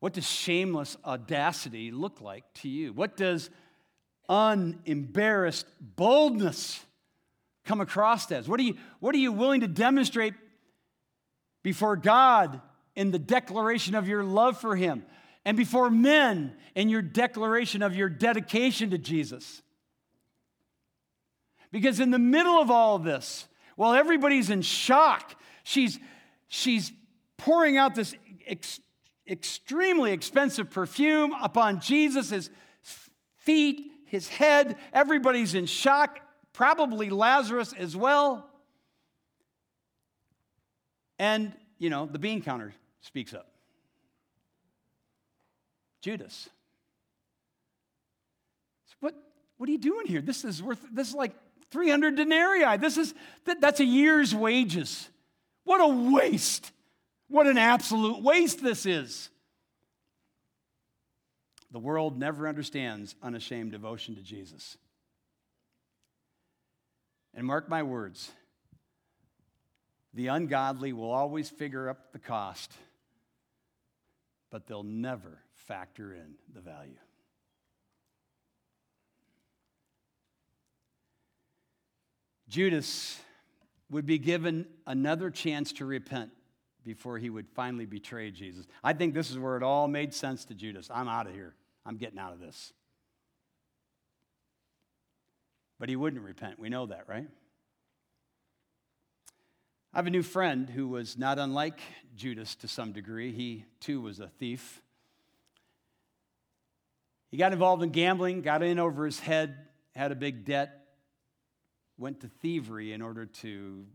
What 0.00 0.12
does 0.12 0.28
shameless 0.28 0.96
audacity 1.04 1.90
look 1.90 2.20
like 2.20 2.44
to 2.54 2.68
you? 2.68 2.92
What 2.92 3.16
does 3.16 3.50
unembarrassed 4.28 5.66
boldness 5.80 6.84
come 7.64 7.80
across 7.80 8.26
as? 8.26 8.48
What 8.48 8.60
are 8.60 8.64
you, 8.64 8.76
what 9.00 9.14
are 9.14 9.18
you 9.18 9.32
willing 9.32 9.60
to 9.60 9.68
demonstrate 9.68 10.34
before 11.62 11.96
God 11.96 12.60
in 12.94 13.10
the 13.10 13.18
declaration 13.18 13.94
of 13.94 14.08
your 14.08 14.24
love 14.24 14.58
for 14.58 14.76
Him 14.76 15.04
and 15.44 15.56
before 15.56 15.90
men 15.90 16.54
in 16.74 16.88
your 16.88 17.02
declaration 17.02 17.82
of 17.82 17.94
your 17.94 18.08
dedication 18.08 18.90
to 18.90 18.98
Jesus? 18.98 19.62
Because 21.72 22.00
in 22.00 22.10
the 22.10 22.18
middle 22.18 22.60
of 22.60 22.70
all 22.70 22.96
of 22.96 23.04
this, 23.04 23.46
while 23.74 23.94
everybody's 23.94 24.48
in 24.48 24.62
shock, 24.62 25.34
she's, 25.62 25.98
she's 26.48 26.92
pouring 27.36 27.76
out 27.76 27.94
this 27.94 28.14
ex- 28.46 28.80
extremely 29.28 30.12
expensive 30.12 30.70
perfume 30.70 31.34
upon 31.42 31.80
Jesus' 31.80 32.48
feet 33.36 33.92
his 34.06 34.28
head. 34.28 34.76
Everybody's 34.92 35.54
in 35.54 35.66
shock, 35.66 36.20
probably 36.52 37.10
Lazarus 37.10 37.72
as 37.72 37.96
well. 37.96 38.48
And, 41.18 41.52
you 41.78 41.90
know, 41.90 42.06
the 42.06 42.18
bean 42.18 42.42
counter 42.42 42.74
speaks 43.00 43.32
up 43.32 43.48
Judas. 46.02 46.48
What, 49.00 49.14
what 49.56 49.68
are 49.68 49.72
you 49.72 49.78
doing 49.78 50.06
here? 50.06 50.20
This 50.20 50.44
is 50.44 50.62
worth, 50.62 50.80
this 50.92 51.08
is 51.08 51.14
like 51.14 51.32
300 51.70 52.16
denarii. 52.16 52.76
This 52.78 52.96
is, 52.96 53.14
that, 53.44 53.60
that's 53.60 53.80
a 53.80 53.84
year's 53.84 54.34
wages. 54.34 55.08
What 55.64 55.80
a 55.80 55.88
waste. 56.12 56.72
What 57.28 57.46
an 57.46 57.58
absolute 57.58 58.22
waste 58.22 58.62
this 58.62 58.86
is. 58.86 59.30
The 61.70 61.78
world 61.78 62.18
never 62.18 62.48
understands 62.48 63.14
unashamed 63.22 63.72
devotion 63.72 64.14
to 64.16 64.22
Jesus. 64.22 64.76
And 67.34 67.46
mark 67.46 67.68
my 67.68 67.82
words 67.82 68.30
the 70.14 70.28
ungodly 70.28 70.94
will 70.94 71.10
always 71.10 71.50
figure 71.50 71.90
up 71.90 72.12
the 72.12 72.18
cost, 72.18 72.72
but 74.50 74.66
they'll 74.66 74.82
never 74.82 75.42
factor 75.52 76.14
in 76.14 76.36
the 76.54 76.62
value. 76.62 76.96
Judas 82.48 83.20
would 83.90 84.06
be 84.06 84.16
given 84.16 84.66
another 84.86 85.28
chance 85.30 85.72
to 85.74 85.84
repent 85.84 86.30
before 86.86 87.18
he 87.18 87.28
would 87.28 87.48
finally 87.48 87.84
betray 87.84 88.30
Jesus. 88.30 88.64
I 88.82 88.92
think 88.92 89.12
this 89.12 89.30
is 89.30 89.38
where 89.38 89.56
it 89.56 89.62
all 89.64 89.88
made 89.88 90.14
sense 90.14 90.44
to 90.46 90.54
Judas. 90.54 90.88
I'm 90.90 91.08
out 91.08 91.26
of 91.26 91.34
here. 91.34 91.54
I'm 91.84 91.96
getting 91.96 92.18
out 92.18 92.32
of 92.32 92.40
this. 92.40 92.72
But 95.80 95.88
he 95.88 95.96
wouldn't 95.96 96.22
repent. 96.22 96.60
We 96.60 96.68
know 96.68 96.86
that, 96.86 97.08
right? 97.08 97.26
I 99.92 99.98
have 99.98 100.06
a 100.06 100.10
new 100.10 100.22
friend 100.22 100.70
who 100.70 100.86
was 100.86 101.18
not 101.18 101.38
unlike 101.40 101.80
Judas 102.14 102.54
to 102.56 102.68
some 102.68 102.92
degree. 102.92 103.32
He 103.32 103.64
too 103.80 104.00
was 104.00 104.20
a 104.20 104.28
thief. 104.38 104.80
He 107.30 107.36
got 107.36 107.52
involved 107.52 107.82
in 107.82 107.90
gambling, 107.90 108.42
got 108.42 108.62
in 108.62 108.78
over 108.78 109.04
his 109.04 109.18
head, 109.18 109.56
had 109.96 110.12
a 110.12 110.16
big 110.16 110.44
debt, 110.44 110.86
went 111.98 112.20
to 112.20 112.28
thievery 112.28 112.92
in 112.92 113.02
order 113.02 113.26
to 113.26 113.86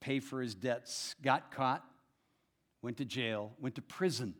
pay 0.00 0.20
for 0.20 0.42
his 0.42 0.54
debts, 0.54 1.14
got 1.22 1.50
caught, 1.50 1.84
went 2.82 2.96
to 2.98 3.04
jail, 3.04 3.52
went 3.60 3.74
to 3.76 3.82
prison. 3.82 4.34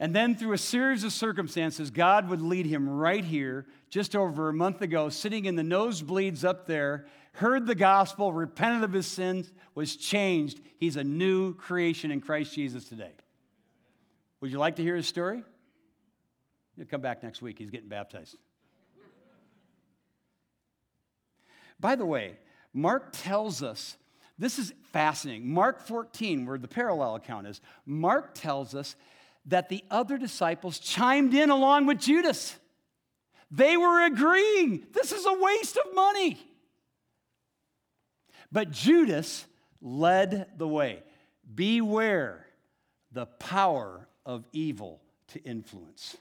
And 0.00 0.14
then, 0.14 0.36
through 0.36 0.52
a 0.52 0.58
series 0.58 1.02
of 1.02 1.12
circumstances, 1.12 1.90
God 1.90 2.28
would 2.28 2.40
lead 2.40 2.66
him 2.66 2.88
right 2.88 3.24
here, 3.24 3.66
just 3.90 4.14
over 4.14 4.48
a 4.48 4.52
month 4.52 4.80
ago, 4.80 5.08
sitting 5.08 5.44
in 5.44 5.56
the 5.56 5.62
nosebleeds 5.62 6.44
up 6.44 6.66
there, 6.66 7.06
heard 7.32 7.66
the 7.66 7.74
gospel, 7.74 8.32
repented 8.32 8.84
of 8.84 8.92
his 8.92 9.08
sins, 9.08 9.52
was 9.74 9.96
changed. 9.96 10.60
He's 10.78 10.96
a 10.96 11.02
new 11.02 11.54
creation 11.54 12.12
in 12.12 12.20
Christ 12.20 12.54
Jesus 12.54 12.84
today. 12.84 13.10
Would 14.40 14.52
you 14.52 14.58
like 14.58 14.76
to 14.76 14.82
hear 14.82 14.94
his 14.94 15.08
story? 15.08 15.42
He'll 16.76 16.86
come 16.86 17.00
back 17.00 17.24
next 17.24 17.42
week. 17.42 17.58
He's 17.58 17.70
getting 17.70 17.88
baptized. 17.88 18.36
By 21.80 21.96
the 21.96 22.06
way, 22.06 22.36
Mark 22.72 23.08
tells 23.12 23.64
us 23.64 23.96
this 24.38 24.58
is 24.58 24.72
fascinating. 24.92 25.52
Mark 25.52 25.80
14, 25.80 26.46
where 26.46 26.58
the 26.58 26.68
parallel 26.68 27.16
account 27.16 27.46
is, 27.46 27.60
Mark 27.84 28.34
tells 28.34 28.74
us 28.74 28.94
that 29.46 29.68
the 29.68 29.82
other 29.90 30.16
disciples 30.16 30.78
chimed 30.78 31.34
in 31.34 31.50
along 31.50 31.86
with 31.86 31.98
Judas. 31.98 32.56
They 33.50 33.76
were 33.76 34.04
agreeing 34.04 34.86
this 34.92 35.10
is 35.12 35.26
a 35.26 35.32
waste 35.32 35.76
of 35.76 35.94
money. 35.94 36.38
But 38.52 38.70
Judas 38.70 39.46
led 39.80 40.46
the 40.56 40.68
way. 40.68 41.02
Beware 41.54 42.46
the 43.10 43.26
power 43.26 44.06
of 44.24 44.44
evil 44.52 45.00
to 45.28 45.42
influence. 45.42 46.16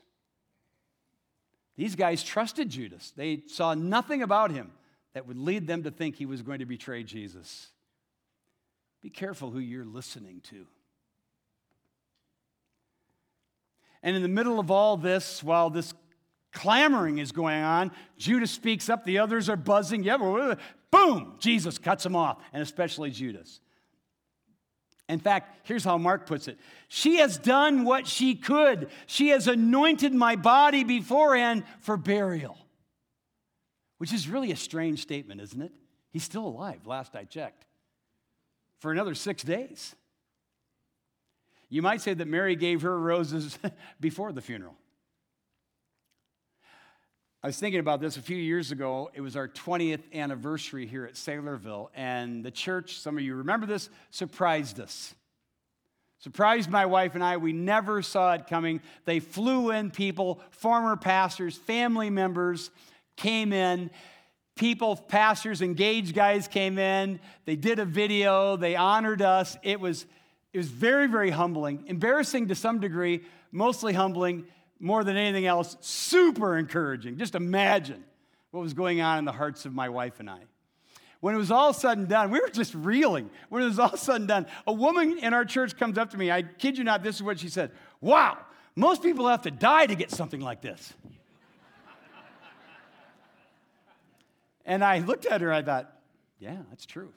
These 1.76 1.96
guys 1.96 2.24
trusted 2.24 2.70
Judas. 2.70 3.12
They 3.16 3.44
saw 3.48 3.74
nothing 3.74 4.24
about 4.24 4.52
him 4.52 4.72
that 5.14 5.28
would 5.28 5.38
lead 5.38 5.68
them 5.68 5.84
to 5.84 5.92
think 5.92 6.16
he 6.16 6.26
was 6.26 6.42
going 6.42 6.60
to 6.60 6.66
betray 6.66 7.04
Jesus. 7.04 7.68
Be 9.08 9.12
careful 9.12 9.52
who 9.52 9.60
you're 9.60 9.86
listening 9.86 10.42
to. 10.50 10.68
And 14.04 14.18
in 14.18 14.22
the 14.22 14.28
middle 14.28 14.60
of 14.60 14.70
all 14.70 14.98
this, 14.98 15.42
while 15.42 15.70
this 15.70 15.94
clamoring 16.52 17.20
is 17.20 17.32
going 17.32 17.64
on, 17.64 17.94
Judas 18.18 18.52
speaks 18.52 18.90
up, 18.90 19.06
the 19.06 19.20
others 19.20 19.48
are 19.48 19.56
buzzing. 19.56 20.04
Yeah, 20.04 20.18
boom, 20.92 21.36
Jesus 21.40 21.78
cuts 21.78 22.04
them 22.04 22.18
off, 22.18 22.40
and 22.52 22.62
especially 22.62 23.10
Judas. 23.10 23.62
In 25.08 25.20
fact, 25.20 25.66
here's 25.66 25.86
how 25.86 25.98
Mark 25.98 26.26
puts 26.26 26.50
it 26.50 26.60
She 26.90 27.20
has 27.20 27.38
done 27.38 27.86
what 27.86 28.08
she 28.08 28.36
could. 28.36 28.90
She 29.06 29.30
has 29.30 29.48
anointed 29.48 30.14
my 30.14 30.36
body 30.36 30.84
beforehand 30.84 31.64
for 31.80 31.96
burial. 31.96 32.58
Which 34.00 34.12
is 34.12 34.28
really 34.28 34.52
a 34.52 34.58
strange 34.58 35.02
statement, 35.02 35.40
isn't 35.40 35.62
it? 35.62 35.72
He's 36.10 36.26
still 36.26 36.46
alive, 36.46 36.86
last 36.86 37.16
I 37.16 37.24
checked, 37.24 37.67
for 38.80 38.92
another 38.92 39.16
six 39.16 39.44
days. 39.44 39.96
You 41.70 41.82
might 41.82 42.02
say 42.02 42.14
that 42.14 42.28
Mary 42.28 42.56
gave 42.56 42.82
her 42.84 42.98
roses 42.98 43.58
before 44.00 44.32
the 44.32 44.42
funeral. 44.42 44.76
I 47.44 47.48
was 47.48 47.58
thinking 47.58 47.80
about 47.80 48.02
this 48.02 48.18
a 48.18 48.22
few 48.22 48.38
years 48.38 48.72
ago. 48.72 49.12
It 49.14 49.22
was 49.22 49.36
our 49.36 49.48
20th 49.48 50.12
anniversary 50.14 50.88
here 50.88 51.06
at 51.06 51.14
Saylorville, 51.14 51.90
and 51.96 52.44
the 52.44 52.52
church, 52.52 53.00
some 53.00 53.18
of 53.18 53.24
you 53.24 53.36
remember 53.36 53.66
this, 53.66 53.90
surprised 54.12 54.80
us. 54.80 55.14
Surprised 56.20 56.70
my 56.70 56.86
wife 56.88 57.14
and 57.14 57.24
I. 57.24 57.38
We 57.38 57.54
never 57.54 58.02
saw 58.02 58.34
it 58.34 58.48
coming. 58.48 58.82
They 59.06 59.20
flew 59.20 59.70
in 59.70 59.92
people, 59.92 60.42
former 60.50 60.96
pastors, 60.96 61.56
family 61.56 62.10
members 62.10 62.72
came 63.16 63.54
in. 63.54 63.92
People, 64.58 64.96
pastors, 64.96 65.62
engaged 65.62 66.14
guys 66.14 66.48
came 66.48 66.78
in. 66.78 67.20
They 67.46 67.56
did 67.56 67.80
a 67.80 67.86
video. 67.86 68.58
They 68.58 68.76
honored 68.76 69.22
us. 69.22 69.58
It 69.64 69.80
was 69.80 70.06
it 70.54 70.58
was 70.58 70.70
very, 70.70 71.08
very 71.08 71.30
humbling, 71.30 71.84
embarrassing 71.88 72.48
to 72.48 72.56
some 72.56 72.80
degree, 72.80 73.22
mostly 73.52 73.94
humbling, 73.94 74.46
more 74.80 75.04
than 75.04 75.16
anything 75.16 75.46
else, 75.46 75.78
super 75.82 76.58
encouraging. 76.58 77.18
Just 77.18 77.36
imagine 77.36 78.04
what 78.52 78.62
was 78.62 78.74
going 78.74 79.02
on 79.02 79.20
in 79.20 79.26
the 79.26 79.32
hearts 79.32 79.66
of 79.66 79.74
my 79.74 79.90
wife 79.90 80.20
and 80.20 80.30
I. 80.30 80.40
When 81.20 81.36
it 81.36 81.38
was 81.38 81.52
all 81.52 81.74
said 81.74 81.98
and 81.98 82.08
done, 82.08 82.32
we 82.32 82.40
were 82.40 82.50
just 82.50 82.74
reeling. 82.76 83.30
When 83.50 83.62
it 83.62 83.66
was 83.66 83.80
all 83.80 83.98
said 83.98 84.18
and 84.18 84.28
done, 84.28 84.46
a 84.66 84.74
woman 84.74 85.20
in 85.20 85.34
our 85.34 85.46
church 85.46 85.76
comes 85.76 85.98
up 85.98 86.12
to 86.12 86.18
me. 86.18 86.32
I 86.32 86.44
kid 86.44 86.78
you 86.78 86.84
not, 86.84 87.04
this 87.04 87.16
is 87.16 87.24
what 87.24 87.40
she 87.40 87.50
said 87.50 87.72
Wow, 88.02 88.38
most 88.76 89.02
people 89.02 89.28
have 89.28 89.42
to 89.44 89.52
die 89.52 89.86
to 89.88 89.96
get 89.96 90.12
something 90.12 90.42
like 90.42 90.62
this. 90.62 90.94
And 94.68 94.84
I 94.84 95.00
looked 95.00 95.26
at 95.26 95.42
her, 95.42 95.52
I 95.52 95.64
thought, 95.64 95.92
yeah, 96.40 96.58
that's 96.70 96.86
true. 96.86 97.12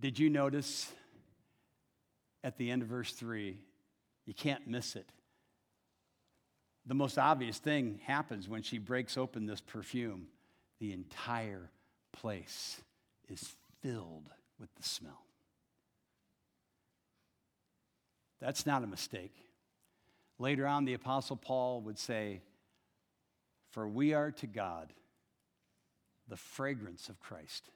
Did 0.00 0.18
you 0.18 0.30
notice 0.30 0.90
at 2.42 2.58
the 2.58 2.70
end 2.70 2.82
of 2.82 2.88
verse 2.88 3.12
3? 3.12 3.58
You 4.24 4.34
can't 4.34 4.66
miss 4.66 4.96
it. 4.96 5.08
The 6.86 6.94
most 6.94 7.18
obvious 7.18 7.58
thing 7.58 8.00
happens 8.04 8.48
when 8.48 8.62
she 8.62 8.78
breaks 8.78 9.16
open 9.16 9.46
this 9.46 9.60
perfume. 9.60 10.28
The 10.80 10.92
entire 10.92 11.70
place 12.12 12.80
is 13.28 13.54
filled 13.82 14.30
with 14.58 14.74
the 14.76 14.82
smell. 14.82 15.24
That's 18.40 18.66
not 18.66 18.84
a 18.84 18.86
mistake. 18.86 19.45
Later 20.38 20.66
on, 20.66 20.84
the 20.84 20.94
Apostle 20.94 21.36
Paul 21.36 21.80
would 21.82 21.98
say, 21.98 22.40
For 23.70 23.88
we 23.88 24.12
are 24.12 24.30
to 24.32 24.46
God 24.46 24.92
the 26.28 26.36
fragrance 26.36 27.08
of 27.08 27.20
Christ 27.20 27.70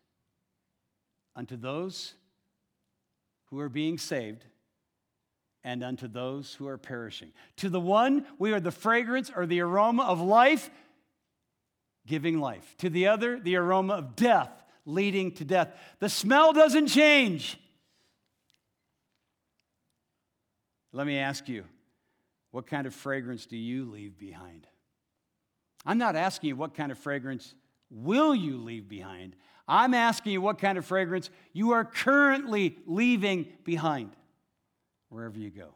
unto 1.35 1.57
those 1.57 2.15
who 3.47 3.61
are 3.61 3.69
being 3.69 3.99
saved 3.99 4.45
and 5.63 5.83
unto 5.83 6.09
those 6.09 6.55
who 6.55 6.67
are 6.69 6.79
perishing. 6.79 7.33
To 7.57 7.69
the 7.69 7.81
one, 7.81 8.27
we 8.39 8.53
are 8.53 8.61
the 8.61 8.71
fragrance 8.71 9.31
or 9.35 9.47
the 9.47 9.61
aroma 9.61 10.05
of 10.05 10.21
life, 10.21 10.71
giving 12.07 12.41
life. 12.41 12.75
To 12.79 12.91
the 12.91 13.09
other, 13.09 13.39
the 13.39 13.57
aroma 13.57 13.95
of 13.95 14.17
death, 14.17 14.51
leading 14.87 15.33
to 15.33 15.45
death. 15.45 15.69
The 15.99 16.09
smell 16.09 16.53
doesn't 16.53 16.89
change. 16.89 17.59
Let 20.93 21.07
me 21.07 21.19
ask 21.19 21.49
you, 21.49 21.65
what 22.51 22.67
kind 22.67 22.87
of 22.87 22.95
fragrance 22.95 23.47
do 23.47 23.57
you 23.57 23.85
leave 23.85 24.19
behind? 24.19 24.67
I'm 25.85 25.99
not 25.99 26.17
asking 26.17 26.49
you 26.49 26.57
what 26.57 26.75
kind 26.75 26.93
of 26.93 26.99
fragrance 26.99 27.55
will 27.91 28.35
you 28.35 28.59
leave 28.59 28.89
behind. 28.89 29.37
I'm 29.67 29.95
asking 29.95 30.33
you 30.33 30.41
what 30.41 30.59
kind 30.59 30.79
of 30.79 30.85
fragrance 30.85 31.31
you 31.53 31.73
are 31.73 31.85
currently 31.85 32.77
leaving 32.87 33.47
behind 33.65 34.11
wherever 35.09 35.39
you 35.39 35.51
go. 35.51 35.75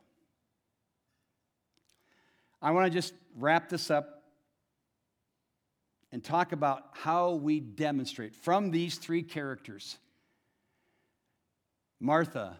I 2.60 2.72
want 2.72 2.86
to 2.86 2.90
just 2.90 3.14
wrap 3.36 3.68
this 3.68 3.90
up 3.90 4.22
and 6.12 6.22
talk 6.22 6.52
about 6.52 6.84
how 6.92 7.32
we 7.32 7.60
demonstrate 7.60 8.34
from 8.34 8.70
these 8.70 8.96
three 8.96 9.22
characters 9.22 9.98
Martha 12.00 12.56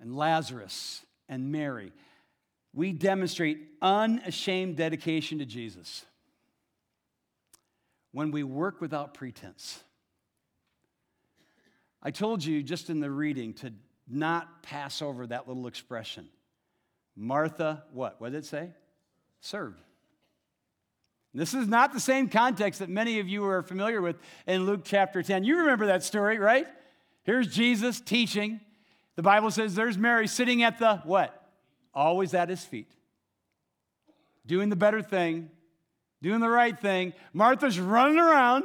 and 0.00 0.14
Lazarus 0.16 1.04
and 1.28 1.50
Mary. 1.52 1.92
We 2.72 2.92
demonstrate 2.92 3.58
unashamed 3.82 4.76
dedication 4.76 5.38
to 5.38 5.46
Jesus 5.46 6.04
when 8.12 8.30
we 8.30 8.42
work 8.42 8.80
without 8.80 9.14
pretense. 9.14 9.82
I 12.02 12.10
told 12.10 12.44
you 12.44 12.62
just 12.62 12.90
in 12.90 13.00
the 13.00 13.10
reading 13.10 13.54
to 13.54 13.72
not 14.08 14.62
pass 14.62 15.02
over 15.02 15.26
that 15.26 15.46
little 15.46 15.66
expression. 15.66 16.28
Martha, 17.16 17.84
what? 17.92 18.20
What 18.20 18.32
did 18.32 18.38
it 18.38 18.46
say? 18.46 18.70
Served. 19.40 19.80
This 21.32 21.54
is 21.54 21.68
not 21.68 21.92
the 21.92 22.00
same 22.00 22.28
context 22.28 22.80
that 22.80 22.88
many 22.88 23.20
of 23.20 23.28
you 23.28 23.44
are 23.44 23.62
familiar 23.62 24.00
with 24.00 24.16
in 24.46 24.66
Luke 24.66 24.80
chapter 24.84 25.22
10. 25.22 25.44
You 25.44 25.58
remember 25.58 25.86
that 25.86 26.02
story, 26.02 26.38
right? 26.38 26.66
Here's 27.22 27.46
Jesus 27.46 28.00
teaching. 28.00 28.60
The 29.14 29.22
Bible 29.22 29.50
says 29.50 29.74
there's 29.74 29.98
Mary 29.98 30.26
sitting 30.26 30.62
at 30.62 30.78
the 30.78 30.96
what? 31.04 31.39
Always 31.94 32.34
at 32.34 32.48
his 32.48 32.64
feet. 32.64 32.90
Doing 34.46 34.68
the 34.68 34.76
better 34.76 35.02
thing, 35.02 35.50
doing 36.22 36.40
the 36.40 36.48
right 36.48 36.78
thing. 36.78 37.12
Martha's 37.32 37.78
running 37.78 38.18
around, 38.18 38.64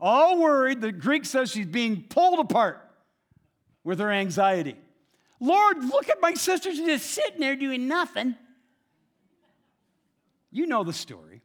all 0.00 0.38
worried. 0.38 0.80
The 0.80 0.92
Greek 0.92 1.24
says 1.24 1.50
she's 1.50 1.66
being 1.66 2.04
pulled 2.04 2.38
apart 2.38 2.84
with 3.84 3.98
her 4.00 4.10
anxiety. 4.10 4.76
Lord, 5.40 5.84
look 5.84 6.08
at 6.08 6.20
my 6.20 6.34
sister. 6.34 6.70
She's 6.70 6.84
just 6.84 7.06
sitting 7.06 7.40
there 7.40 7.56
doing 7.56 7.88
nothing. 7.88 8.34
You 10.50 10.66
know 10.66 10.84
the 10.84 10.92
story. 10.92 11.42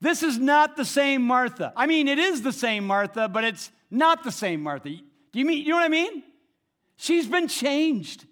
This 0.00 0.22
is 0.22 0.38
not 0.38 0.76
the 0.76 0.84
same 0.84 1.22
Martha. 1.22 1.72
I 1.74 1.86
mean, 1.86 2.06
it 2.06 2.18
is 2.18 2.42
the 2.42 2.52
same 2.52 2.86
Martha, 2.86 3.28
but 3.28 3.44
it's 3.44 3.70
not 3.90 4.24
the 4.24 4.32
same 4.32 4.62
Martha. 4.62 4.90
Do 4.90 5.38
you 5.38 5.44
mean 5.44 5.64
you 5.64 5.70
know 5.70 5.76
what 5.76 5.84
I 5.84 5.88
mean? 5.88 6.22
She's 6.96 7.26
been 7.26 7.48
changed. 7.48 8.26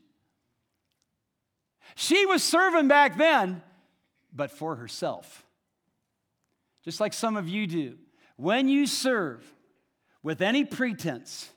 She 1.94 2.26
was 2.26 2.42
serving 2.42 2.88
back 2.88 3.16
then, 3.16 3.62
but 4.32 4.50
for 4.50 4.76
herself. 4.76 5.44
Just 6.84 7.00
like 7.00 7.12
some 7.12 7.36
of 7.36 7.48
you 7.48 7.66
do. 7.66 7.96
When 8.36 8.68
you 8.68 8.86
serve 8.86 9.44
with 10.22 10.42
any 10.42 10.64
pretense, 10.64 11.50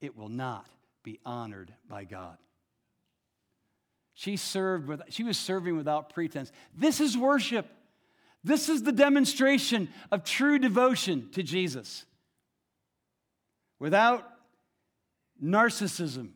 it 0.00 0.16
will 0.16 0.28
not 0.28 0.66
be 1.02 1.18
honored 1.24 1.72
by 1.88 2.04
God. 2.04 2.36
She 4.14 4.36
served 4.36 4.86
with, 4.86 5.02
she 5.08 5.24
was 5.24 5.38
serving 5.38 5.76
without 5.76 6.10
pretense. 6.10 6.52
This 6.76 7.00
is 7.00 7.16
worship. 7.16 7.66
This 8.44 8.68
is 8.68 8.82
the 8.82 8.92
demonstration 8.92 9.88
of 10.10 10.24
true 10.24 10.58
devotion 10.58 11.30
to 11.32 11.42
Jesus. 11.42 12.04
Without 13.78 14.30
narcissism, 15.42 16.30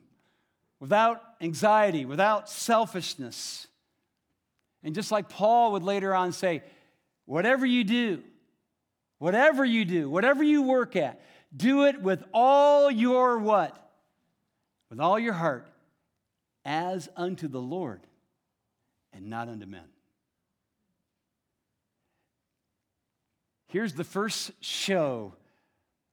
without 0.80 1.33
anxiety, 1.40 2.04
without 2.04 2.48
selfishness. 2.48 3.66
And 4.82 4.94
just 4.94 5.10
like 5.10 5.28
Paul 5.28 5.72
would 5.72 5.82
later 5.82 6.14
on 6.14 6.32
say, 6.32 6.62
whatever 7.24 7.64
you 7.64 7.84
do, 7.84 8.22
whatever 9.18 9.64
you 9.64 9.84
do, 9.84 10.10
whatever 10.10 10.42
you 10.42 10.62
work 10.62 10.96
at, 10.96 11.20
do 11.56 11.84
it 11.84 12.00
with 12.00 12.22
all 12.32 12.90
your 12.90 13.38
what? 13.38 13.80
With 14.90 15.00
all 15.00 15.18
your 15.18 15.32
heart, 15.32 15.68
as 16.64 17.08
unto 17.16 17.48
the 17.48 17.60
Lord 17.60 18.00
and 19.12 19.28
not 19.28 19.48
unto 19.48 19.66
men. 19.66 19.88
Here's 23.68 23.94
the 23.94 24.04
first 24.04 24.52
show 24.60 25.34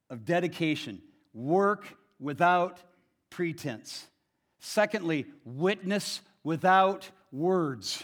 of 0.10 0.26
dedication 0.26 1.02
work 1.34 1.96
without 2.20 2.82
pretense. 3.30 4.08
Secondly, 4.62 5.26
witness 5.44 6.22
without 6.44 7.10
words. 7.32 8.04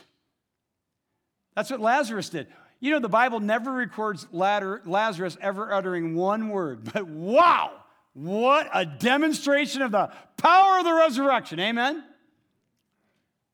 That's 1.56 1.72
what 1.72 1.80
Lazarus 1.80 2.30
did. 2.30 2.48
You 2.80 2.92
know, 2.92 3.00
the 3.00 3.10
Bible 3.10 3.40
never 3.40 3.72
records 3.72 4.28
Lazarus 4.32 5.38
ever 5.40 5.72
uttering 5.72 6.16
one 6.16 6.50
word, 6.50 6.92
but 6.94 7.08
wow, 7.08 7.72
what 8.14 8.70
a 8.74 8.86
demonstration 8.86 9.82
of 9.82 9.92
the 9.92 10.12
power 10.38 10.80
of 10.80 10.86
the 10.86 10.94
resurrection. 10.94 11.60
Amen? 11.60 12.04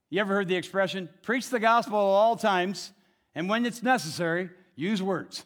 You 0.10 0.22
ever 0.22 0.34
heard 0.34 0.48
the 0.48 0.56
expression, 0.56 1.10
preach 1.22 1.50
the 1.50 1.60
gospel 1.60 1.98
at 1.98 2.02
all 2.02 2.36
times, 2.36 2.92
and 3.36 3.50
when 3.50 3.66
it's 3.66 3.84
necessary, 3.84 4.50
use 4.76 5.02
words? 5.02 5.44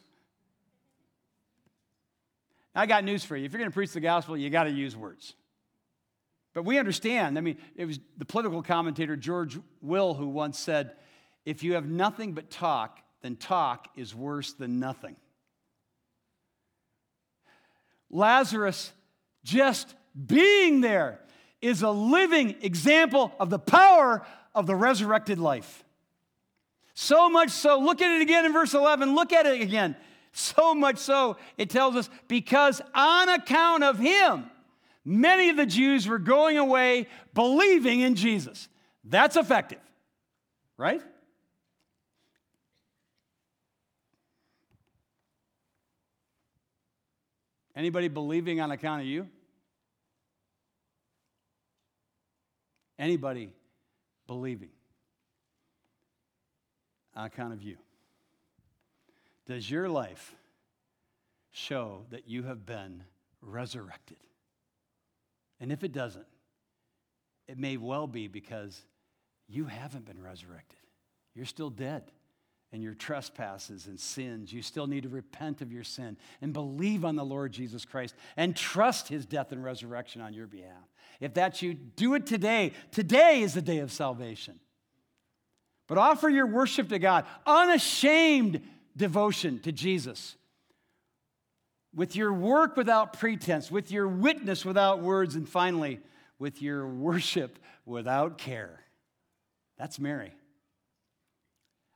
I 2.75 2.85
got 2.85 3.03
news 3.03 3.23
for 3.23 3.35
you. 3.35 3.45
If 3.45 3.51
you're 3.51 3.59
going 3.59 3.71
to 3.71 3.73
preach 3.73 3.93
the 3.93 3.99
gospel, 3.99 4.37
you 4.37 4.49
got 4.51 4.65
to 4.65 4.71
use 4.71 4.95
words. 4.95 5.33
But 6.57 6.65
we 6.65 6.79
understand. 6.79 7.37
I 7.37 7.41
mean, 7.41 7.57
it 7.75 7.85
was 7.85 7.99
the 8.17 8.25
political 8.25 8.63
commentator 8.63 9.15
George 9.15 9.59
Will 9.79 10.15
who 10.15 10.27
once 10.27 10.57
said, 10.57 10.93
if 11.45 11.61
you 11.61 11.75
have 11.75 11.85
nothing 11.85 12.33
but 12.33 12.49
talk, 12.49 12.99
then 13.21 13.35
talk 13.35 13.89
is 13.95 14.15
worse 14.15 14.53
than 14.53 14.79
nothing. 14.79 15.17
Lazarus 18.09 18.91
just 19.43 19.93
being 20.25 20.81
there 20.81 21.19
is 21.61 21.83
a 21.83 21.91
living 21.91 22.55
example 22.63 23.31
of 23.39 23.51
the 23.51 23.59
power 23.59 24.25
of 24.55 24.65
the 24.65 24.75
resurrected 24.75 25.37
life. 25.37 25.83
So 26.95 27.29
much 27.29 27.51
so, 27.51 27.77
look 27.77 28.01
at 28.01 28.15
it 28.15 28.23
again 28.23 28.47
in 28.47 28.51
verse 28.51 28.73
11. 28.73 29.13
Look 29.13 29.31
at 29.31 29.45
it 29.45 29.61
again. 29.61 29.95
So 30.31 30.73
much 30.73 30.97
so, 30.97 31.37
it 31.55 31.69
tells 31.69 31.95
us, 31.95 32.09
because 32.27 32.81
on 32.95 33.29
account 33.29 33.83
of 33.83 33.99
him, 33.99 34.49
many 35.07 35.49
of 35.49 35.55
the 35.55 35.65
Jews 35.65 36.05
were 36.05 36.19
going 36.19 36.57
away 36.57 37.07
believing 37.33 38.01
in 38.01 38.15
Jesus. 38.15 38.67
That's 39.05 39.37
effective, 39.37 39.79
right? 40.77 41.01
Anybody 47.73 48.09
believing 48.09 48.59
on 48.59 48.71
account 48.71 49.01
of 49.01 49.07
you? 49.07 49.27
Anybody 52.99 53.53
believing 54.25 54.71
on 57.15 57.25
account 57.25 57.53
of 57.53 57.61
you? 57.61 57.77
Does 59.45 59.69
your 59.71 59.87
life 59.87 60.35
show 61.51 62.01
that 62.09 62.27
you 62.27 62.43
have 62.43 62.65
been 62.65 63.03
resurrected? 63.41 64.17
And 65.59 65.71
if 65.71 65.83
it 65.83 65.91
doesn't, 65.91 66.25
it 67.47 67.57
may 67.57 67.77
well 67.77 68.07
be 68.07 68.27
because 68.27 68.81
you 69.47 69.65
haven't 69.65 70.05
been 70.05 70.21
resurrected. 70.21 70.79
You're 71.33 71.45
still 71.45 71.69
dead 71.69 72.03
and 72.73 72.83
your 72.83 72.93
trespasses 72.93 73.87
and 73.87 73.99
sins. 73.99 74.51
You 74.51 74.61
still 74.61 74.87
need 74.87 75.03
to 75.03 75.09
repent 75.09 75.61
of 75.61 75.71
your 75.71 75.83
sin 75.83 76.17
and 76.41 76.51
believe 76.51 77.05
on 77.05 77.15
the 77.15 77.23
Lord 77.23 77.53
Jesus 77.53 77.85
Christ 77.85 78.13
and 78.35 78.55
trust 78.55 79.07
his 79.07 79.25
death 79.25 79.51
and 79.51 79.63
resurrection 79.63 80.21
on 80.21 80.33
your 80.33 80.47
behalf. 80.47 80.83
If 81.19 81.33
that's 81.33 81.61
you, 81.61 81.73
do 81.73 82.15
it 82.15 82.25
today. 82.25 82.73
Today 82.91 83.41
is 83.41 83.53
the 83.53 83.61
day 83.61 83.79
of 83.79 83.91
salvation. 83.91 84.59
But 85.87 85.97
offer 85.97 86.27
your 86.27 86.45
worship 86.45 86.89
to 86.89 86.99
God, 86.99 87.25
unashamed 87.45 88.61
devotion 88.95 89.59
to 89.59 89.71
Jesus. 89.71 90.35
With 91.97 92.15
your 92.15 92.31
work 92.31 92.77
without 92.77 93.13
pretense, 93.13 93.71
with 93.71 93.91
your 93.91 94.07
witness 94.07 94.63
without 94.63 95.01
words, 95.01 95.33
and 95.33 95.49
finally, 95.49 95.99
with 96.37 96.61
your 96.61 96.87
worship 96.87 97.57
without 97.87 98.37
care. 98.37 98.79
That's 99.79 99.97
Mary. 99.97 100.31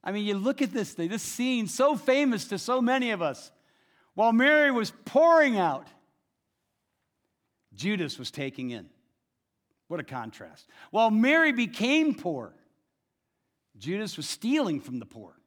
I 0.03 0.11
mean, 0.11 0.25
you 0.25 0.39
look 0.39 0.63
at 0.63 0.73
this 0.73 0.91
thing, 0.91 1.09
this 1.09 1.21
scene, 1.21 1.67
so 1.67 1.95
famous 1.95 2.45
to 2.45 2.57
so 2.57 2.81
many 2.81 3.11
of 3.11 3.21
us. 3.21 3.51
While 4.15 4.33
Mary 4.33 4.71
was 4.71 4.91
pouring 5.05 5.59
out, 5.59 5.85
Judas 7.75 8.17
was 8.17 8.31
taking 8.31 8.71
in. 8.71 8.89
What 9.87 9.99
a 9.99 10.03
contrast. 10.03 10.67
While 10.89 11.11
Mary 11.11 11.51
became 11.51 12.15
poor, 12.15 12.55
Judas 13.77 14.17
was 14.17 14.27
stealing 14.27 14.81
from 14.81 14.97
the 14.97 15.05
poor. 15.05 15.37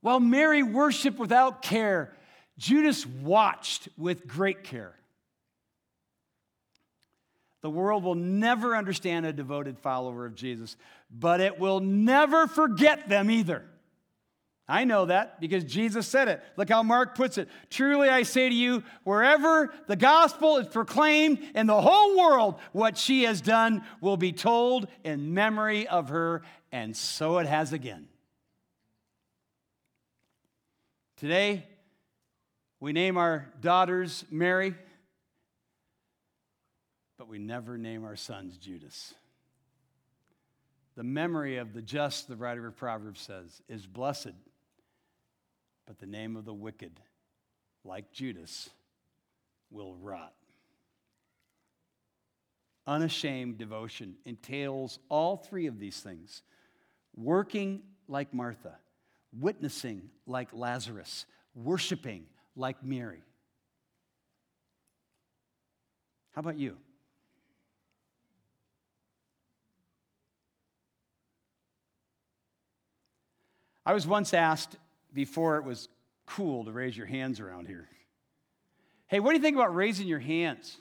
While 0.00 0.18
Mary 0.18 0.64
worshiped 0.64 1.20
without 1.20 1.62
care, 1.62 2.16
Judas 2.58 3.06
watched 3.06 3.88
with 3.96 4.26
great 4.26 4.64
care. 4.64 4.94
The 7.60 7.70
world 7.70 8.04
will 8.04 8.14
never 8.14 8.76
understand 8.76 9.26
a 9.26 9.32
devoted 9.32 9.78
follower 9.78 10.26
of 10.26 10.34
Jesus, 10.34 10.76
but 11.10 11.40
it 11.40 11.58
will 11.58 11.80
never 11.80 12.46
forget 12.46 13.08
them 13.08 13.30
either. 13.30 13.64
I 14.70 14.84
know 14.84 15.06
that 15.06 15.40
because 15.40 15.64
Jesus 15.64 16.06
said 16.06 16.28
it. 16.28 16.42
Look 16.56 16.68
how 16.68 16.82
Mark 16.82 17.16
puts 17.16 17.38
it. 17.38 17.48
Truly 17.70 18.10
I 18.10 18.22
say 18.22 18.50
to 18.50 18.54
you, 18.54 18.82
wherever 19.02 19.72
the 19.86 19.96
gospel 19.96 20.58
is 20.58 20.68
proclaimed 20.68 21.38
in 21.54 21.66
the 21.66 21.80
whole 21.80 22.18
world, 22.18 22.56
what 22.72 22.98
she 22.98 23.22
has 23.22 23.40
done 23.40 23.82
will 24.02 24.18
be 24.18 24.32
told 24.32 24.86
in 25.04 25.32
memory 25.32 25.88
of 25.88 26.10
her, 26.10 26.42
and 26.70 26.94
so 26.94 27.38
it 27.38 27.46
has 27.46 27.72
again. 27.72 28.08
Today, 31.16 31.66
we 32.80 32.92
name 32.92 33.16
our 33.16 33.48
daughters 33.60 34.24
Mary 34.30 34.74
but 37.18 37.28
we 37.28 37.38
never 37.38 37.76
name 37.76 38.04
our 38.04 38.16
sons 38.16 38.56
Judas. 38.56 39.12
The 40.94 41.02
memory 41.02 41.56
of 41.56 41.74
the 41.74 41.82
just, 41.82 42.28
the 42.28 42.36
writer 42.36 42.66
of 42.66 42.76
Proverbs 42.76 43.20
says, 43.20 43.60
is 43.68 43.86
blessed, 43.86 44.32
but 45.86 45.98
the 45.98 46.06
name 46.06 46.36
of 46.36 46.44
the 46.44 46.54
wicked, 46.54 47.00
like 47.84 48.12
Judas, 48.12 48.70
will 49.70 49.96
rot. 49.96 50.32
Unashamed 52.86 53.58
devotion 53.58 54.14
entails 54.24 54.98
all 55.08 55.36
three 55.36 55.66
of 55.66 55.78
these 55.78 56.00
things 56.00 56.42
working 57.14 57.82
like 58.06 58.32
Martha, 58.32 58.76
witnessing 59.38 60.02
like 60.26 60.48
Lazarus, 60.52 61.26
worshiping 61.54 62.24
like 62.58 62.82
Mary. 62.82 63.22
How 66.32 66.40
about 66.40 66.58
you? 66.58 66.76
I 73.86 73.94
was 73.94 74.06
once 74.06 74.34
asked 74.34 74.76
before 75.14 75.56
it 75.56 75.64
was 75.64 75.88
cool 76.26 76.64
to 76.64 76.72
raise 76.72 76.96
your 76.96 77.06
hands 77.06 77.40
around 77.40 77.66
here. 77.66 77.88
Hey, 79.06 79.18
what 79.18 79.30
do 79.30 79.36
you 79.36 79.42
think 79.42 79.56
about 79.56 79.74
raising 79.74 80.06
your 80.06 80.18
hands? 80.18 80.76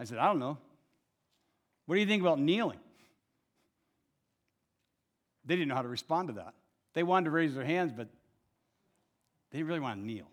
I 0.00 0.04
said, 0.04 0.18
I 0.18 0.26
don't 0.26 0.40
know. 0.40 0.58
What 1.86 1.94
do 1.94 2.00
you 2.00 2.06
think 2.06 2.20
about 2.20 2.40
kneeling? 2.40 2.80
They 5.44 5.54
didn't 5.54 5.68
know 5.68 5.76
how 5.76 5.82
to 5.82 5.88
respond 5.88 6.28
to 6.28 6.34
that. 6.34 6.52
They 6.94 7.04
wanted 7.04 7.26
to 7.26 7.30
raise 7.30 7.54
their 7.54 7.64
hands, 7.64 7.92
but 7.96 8.08
they 9.50 9.62
really 9.62 9.80
want 9.80 10.00
to 10.00 10.06
kneel. 10.06 10.28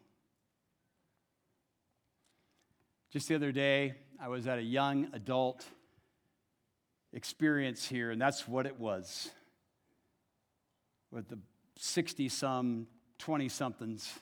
Just 3.11 3.27
the 3.27 3.35
other 3.35 3.51
day, 3.51 3.95
I 4.21 4.27
was 4.27 4.47
at 4.47 4.59
a 4.59 4.63
young 4.63 5.07
adult 5.13 5.65
experience 7.13 7.87
here, 7.87 8.11
and 8.11 8.21
that's 8.21 8.47
what 8.47 8.65
it 8.65 8.79
was 8.79 9.29
with 11.15 11.29
the 11.29 11.39
60 11.77 12.27
some 12.27 12.87
20 13.19 13.47
somethings 13.47 14.13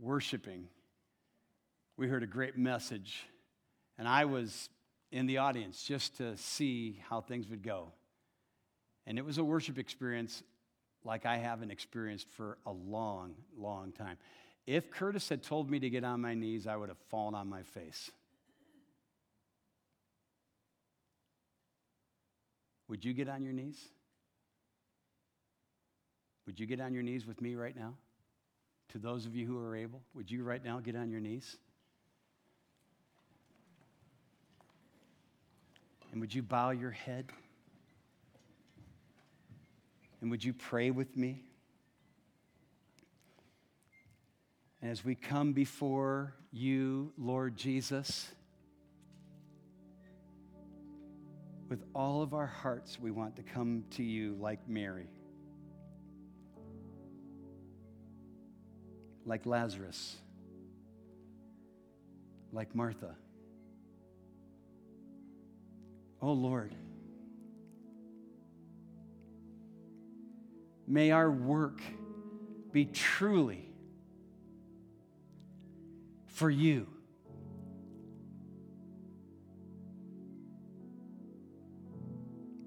worshiping, 0.00 0.66
we 1.96 2.08
heard 2.08 2.24
a 2.24 2.26
great 2.26 2.58
message. 2.58 3.24
And 3.98 4.08
I 4.08 4.24
was 4.24 4.68
in 5.12 5.26
the 5.26 5.38
audience 5.38 5.84
just 5.84 6.16
to 6.16 6.36
see 6.36 7.00
how 7.08 7.20
things 7.20 7.48
would 7.48 7.62
go. 7.62 7.92
And 9.06 9.16
it 9.16 9.24
was 9.24 9.38
a 9.38 9.44
worship 9.44 9.78
experience 9.78 10.42
like 11.04 11.26
I 11.26 11.36
haven't 11.36 11.70
experienced 11.70 12.28
for 12.30 12.58
a 12.66 12.72
long, 12.72 13.34
long 13.58 13.92
time. 13.92 14.16
If 14.66 14.90
Curtis 14.90 15.28
had 15.28 15.42
told 15.42 15.70
me 15.70 15.80
to 15.80 15.90
get 15.90 16.04
on 16.04 16.20
my 16.20 16.34
knees, 16.34 16.66
I 16.66 16.76
would 16.76 16.88
have 16.88 16.98
fallen 17.10 17.34
on 17.34 17.48
my 17.48 17.62
face. 17.62 18.10
Would 22.88 23.04
you 23.04 23.12
get 23.12 23.28
on 23.28 23.42
your 23.42 23.52
knees? 23.52 23.78
Would 26.46 26.60
you 26.60 26.66
get 26.66 26.80
on 26.80 26.92
your 26.92 27.02
knees 27.02 27.26
with 27.26 27.40
me 27.40 27.54
right 27.54 27.76
now? 27.76 27.94
To 28.90 28.98
those 28.98 29.24
of 29.26 29.34
you 29.34 29.46
who 29.46 29.58
are 29.58 29.74
able, 29.74 30.02
would 30.14 30.30
you 30.30 30.44
right 30.44 30.62
now 30.62 30.78
get 30.78 30.94
on 30.94 31.10
your 31.10 31.20
knees? 31.20 31.56
And 36.12 36.20
would 36.20 36.34
you 36.34 36.42
bow 36.42 36.70
your 36.70 36.90
head? 36.90 37.30
And 40.22 40.30
would 40.30 40.44
you 40.44 40.52
pray 40.52 40.92
with 40.92 41.16
me? 41.16 41.42
And 44.80 44.90
as 44.90 45.04
we 45.04 45.16
come 45.16 45.52
before 45.52 46.32
you, 46.52 47.12
Lord 47.18 47.56
Jesus, 47.56 48.30
with 51.68 51.82
all 51.92 52.22
of 52.22 52.34
our 52.34 52.46
hearts, 52.46 53.00
we 53.00 53.10
want 53.10 53.34
to 53.36 53.42
come 53.42 53.84
to 53.90 54.04
you 54.04 54.36
like 54.38 54.68
Mary, 54.68 55.08
like 59.26 59.44
Lazarus, 59.44 60.16
like 62.52 62.76
Martha. 62.76 63.16
Oh 66.20 66.32
Lord, 66.32 66.72
may 70.92 71.10
our 71.10 71.30
work 71.30 71.80
be 72.70 72.84
truly 72.84 73.66
for 76.26 76.50
you. 76.50 76.86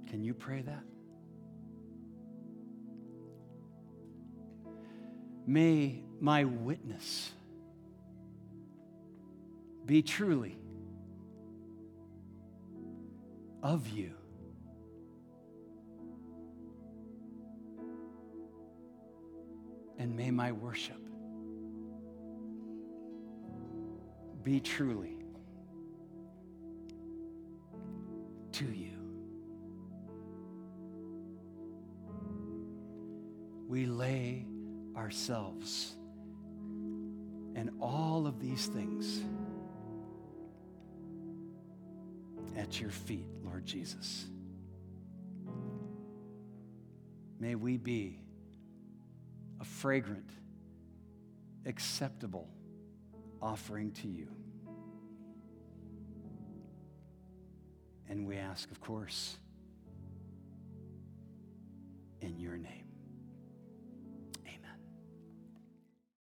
Can 0.09 0.23
you 0.23 0.33
pray 0.33 0.63
that? 0.63 0.83
May 5.45 6.01
my 6.19 6.45
witness 6.45 7.29
be 9.85 10.01
truly 10.01 10.57
of 13.61 13.87
you. 13.87 14.13
And 20.05 20.15
may 20.15 20.29
my 20.29 20.51
worship 20.51 21.01
be 24.43 24.59
truly 24.59 25.17
to 28.51 28.65
you. 28.65 28.91
We 33.67 33.87
lay 33.87 34.45
ourselves 34.95 35.95
and 37.55 37.71
all 37.81 38.27
of 38.27 38.39
these 38.39 38.67
things 38.67 39.23
at 42.55 42.79
your 42.79 42.91
feet, 42.91 43.25
Lord 43.43 43.65
Jesus. 43.65 44.27
May 47.39 47.55
we 47.55 47.77
be 47.77 48.24
fragrant, 49.65 50.29
acceptable 51.65 52.47
offering 53.41 53.91
to 53.91 54.07
you. 54.07 54.27
And 58.07 58.27
we 58.27 58.37
ask, 58.37 58.69
of 58.71 58.79
course, 58.79 59.37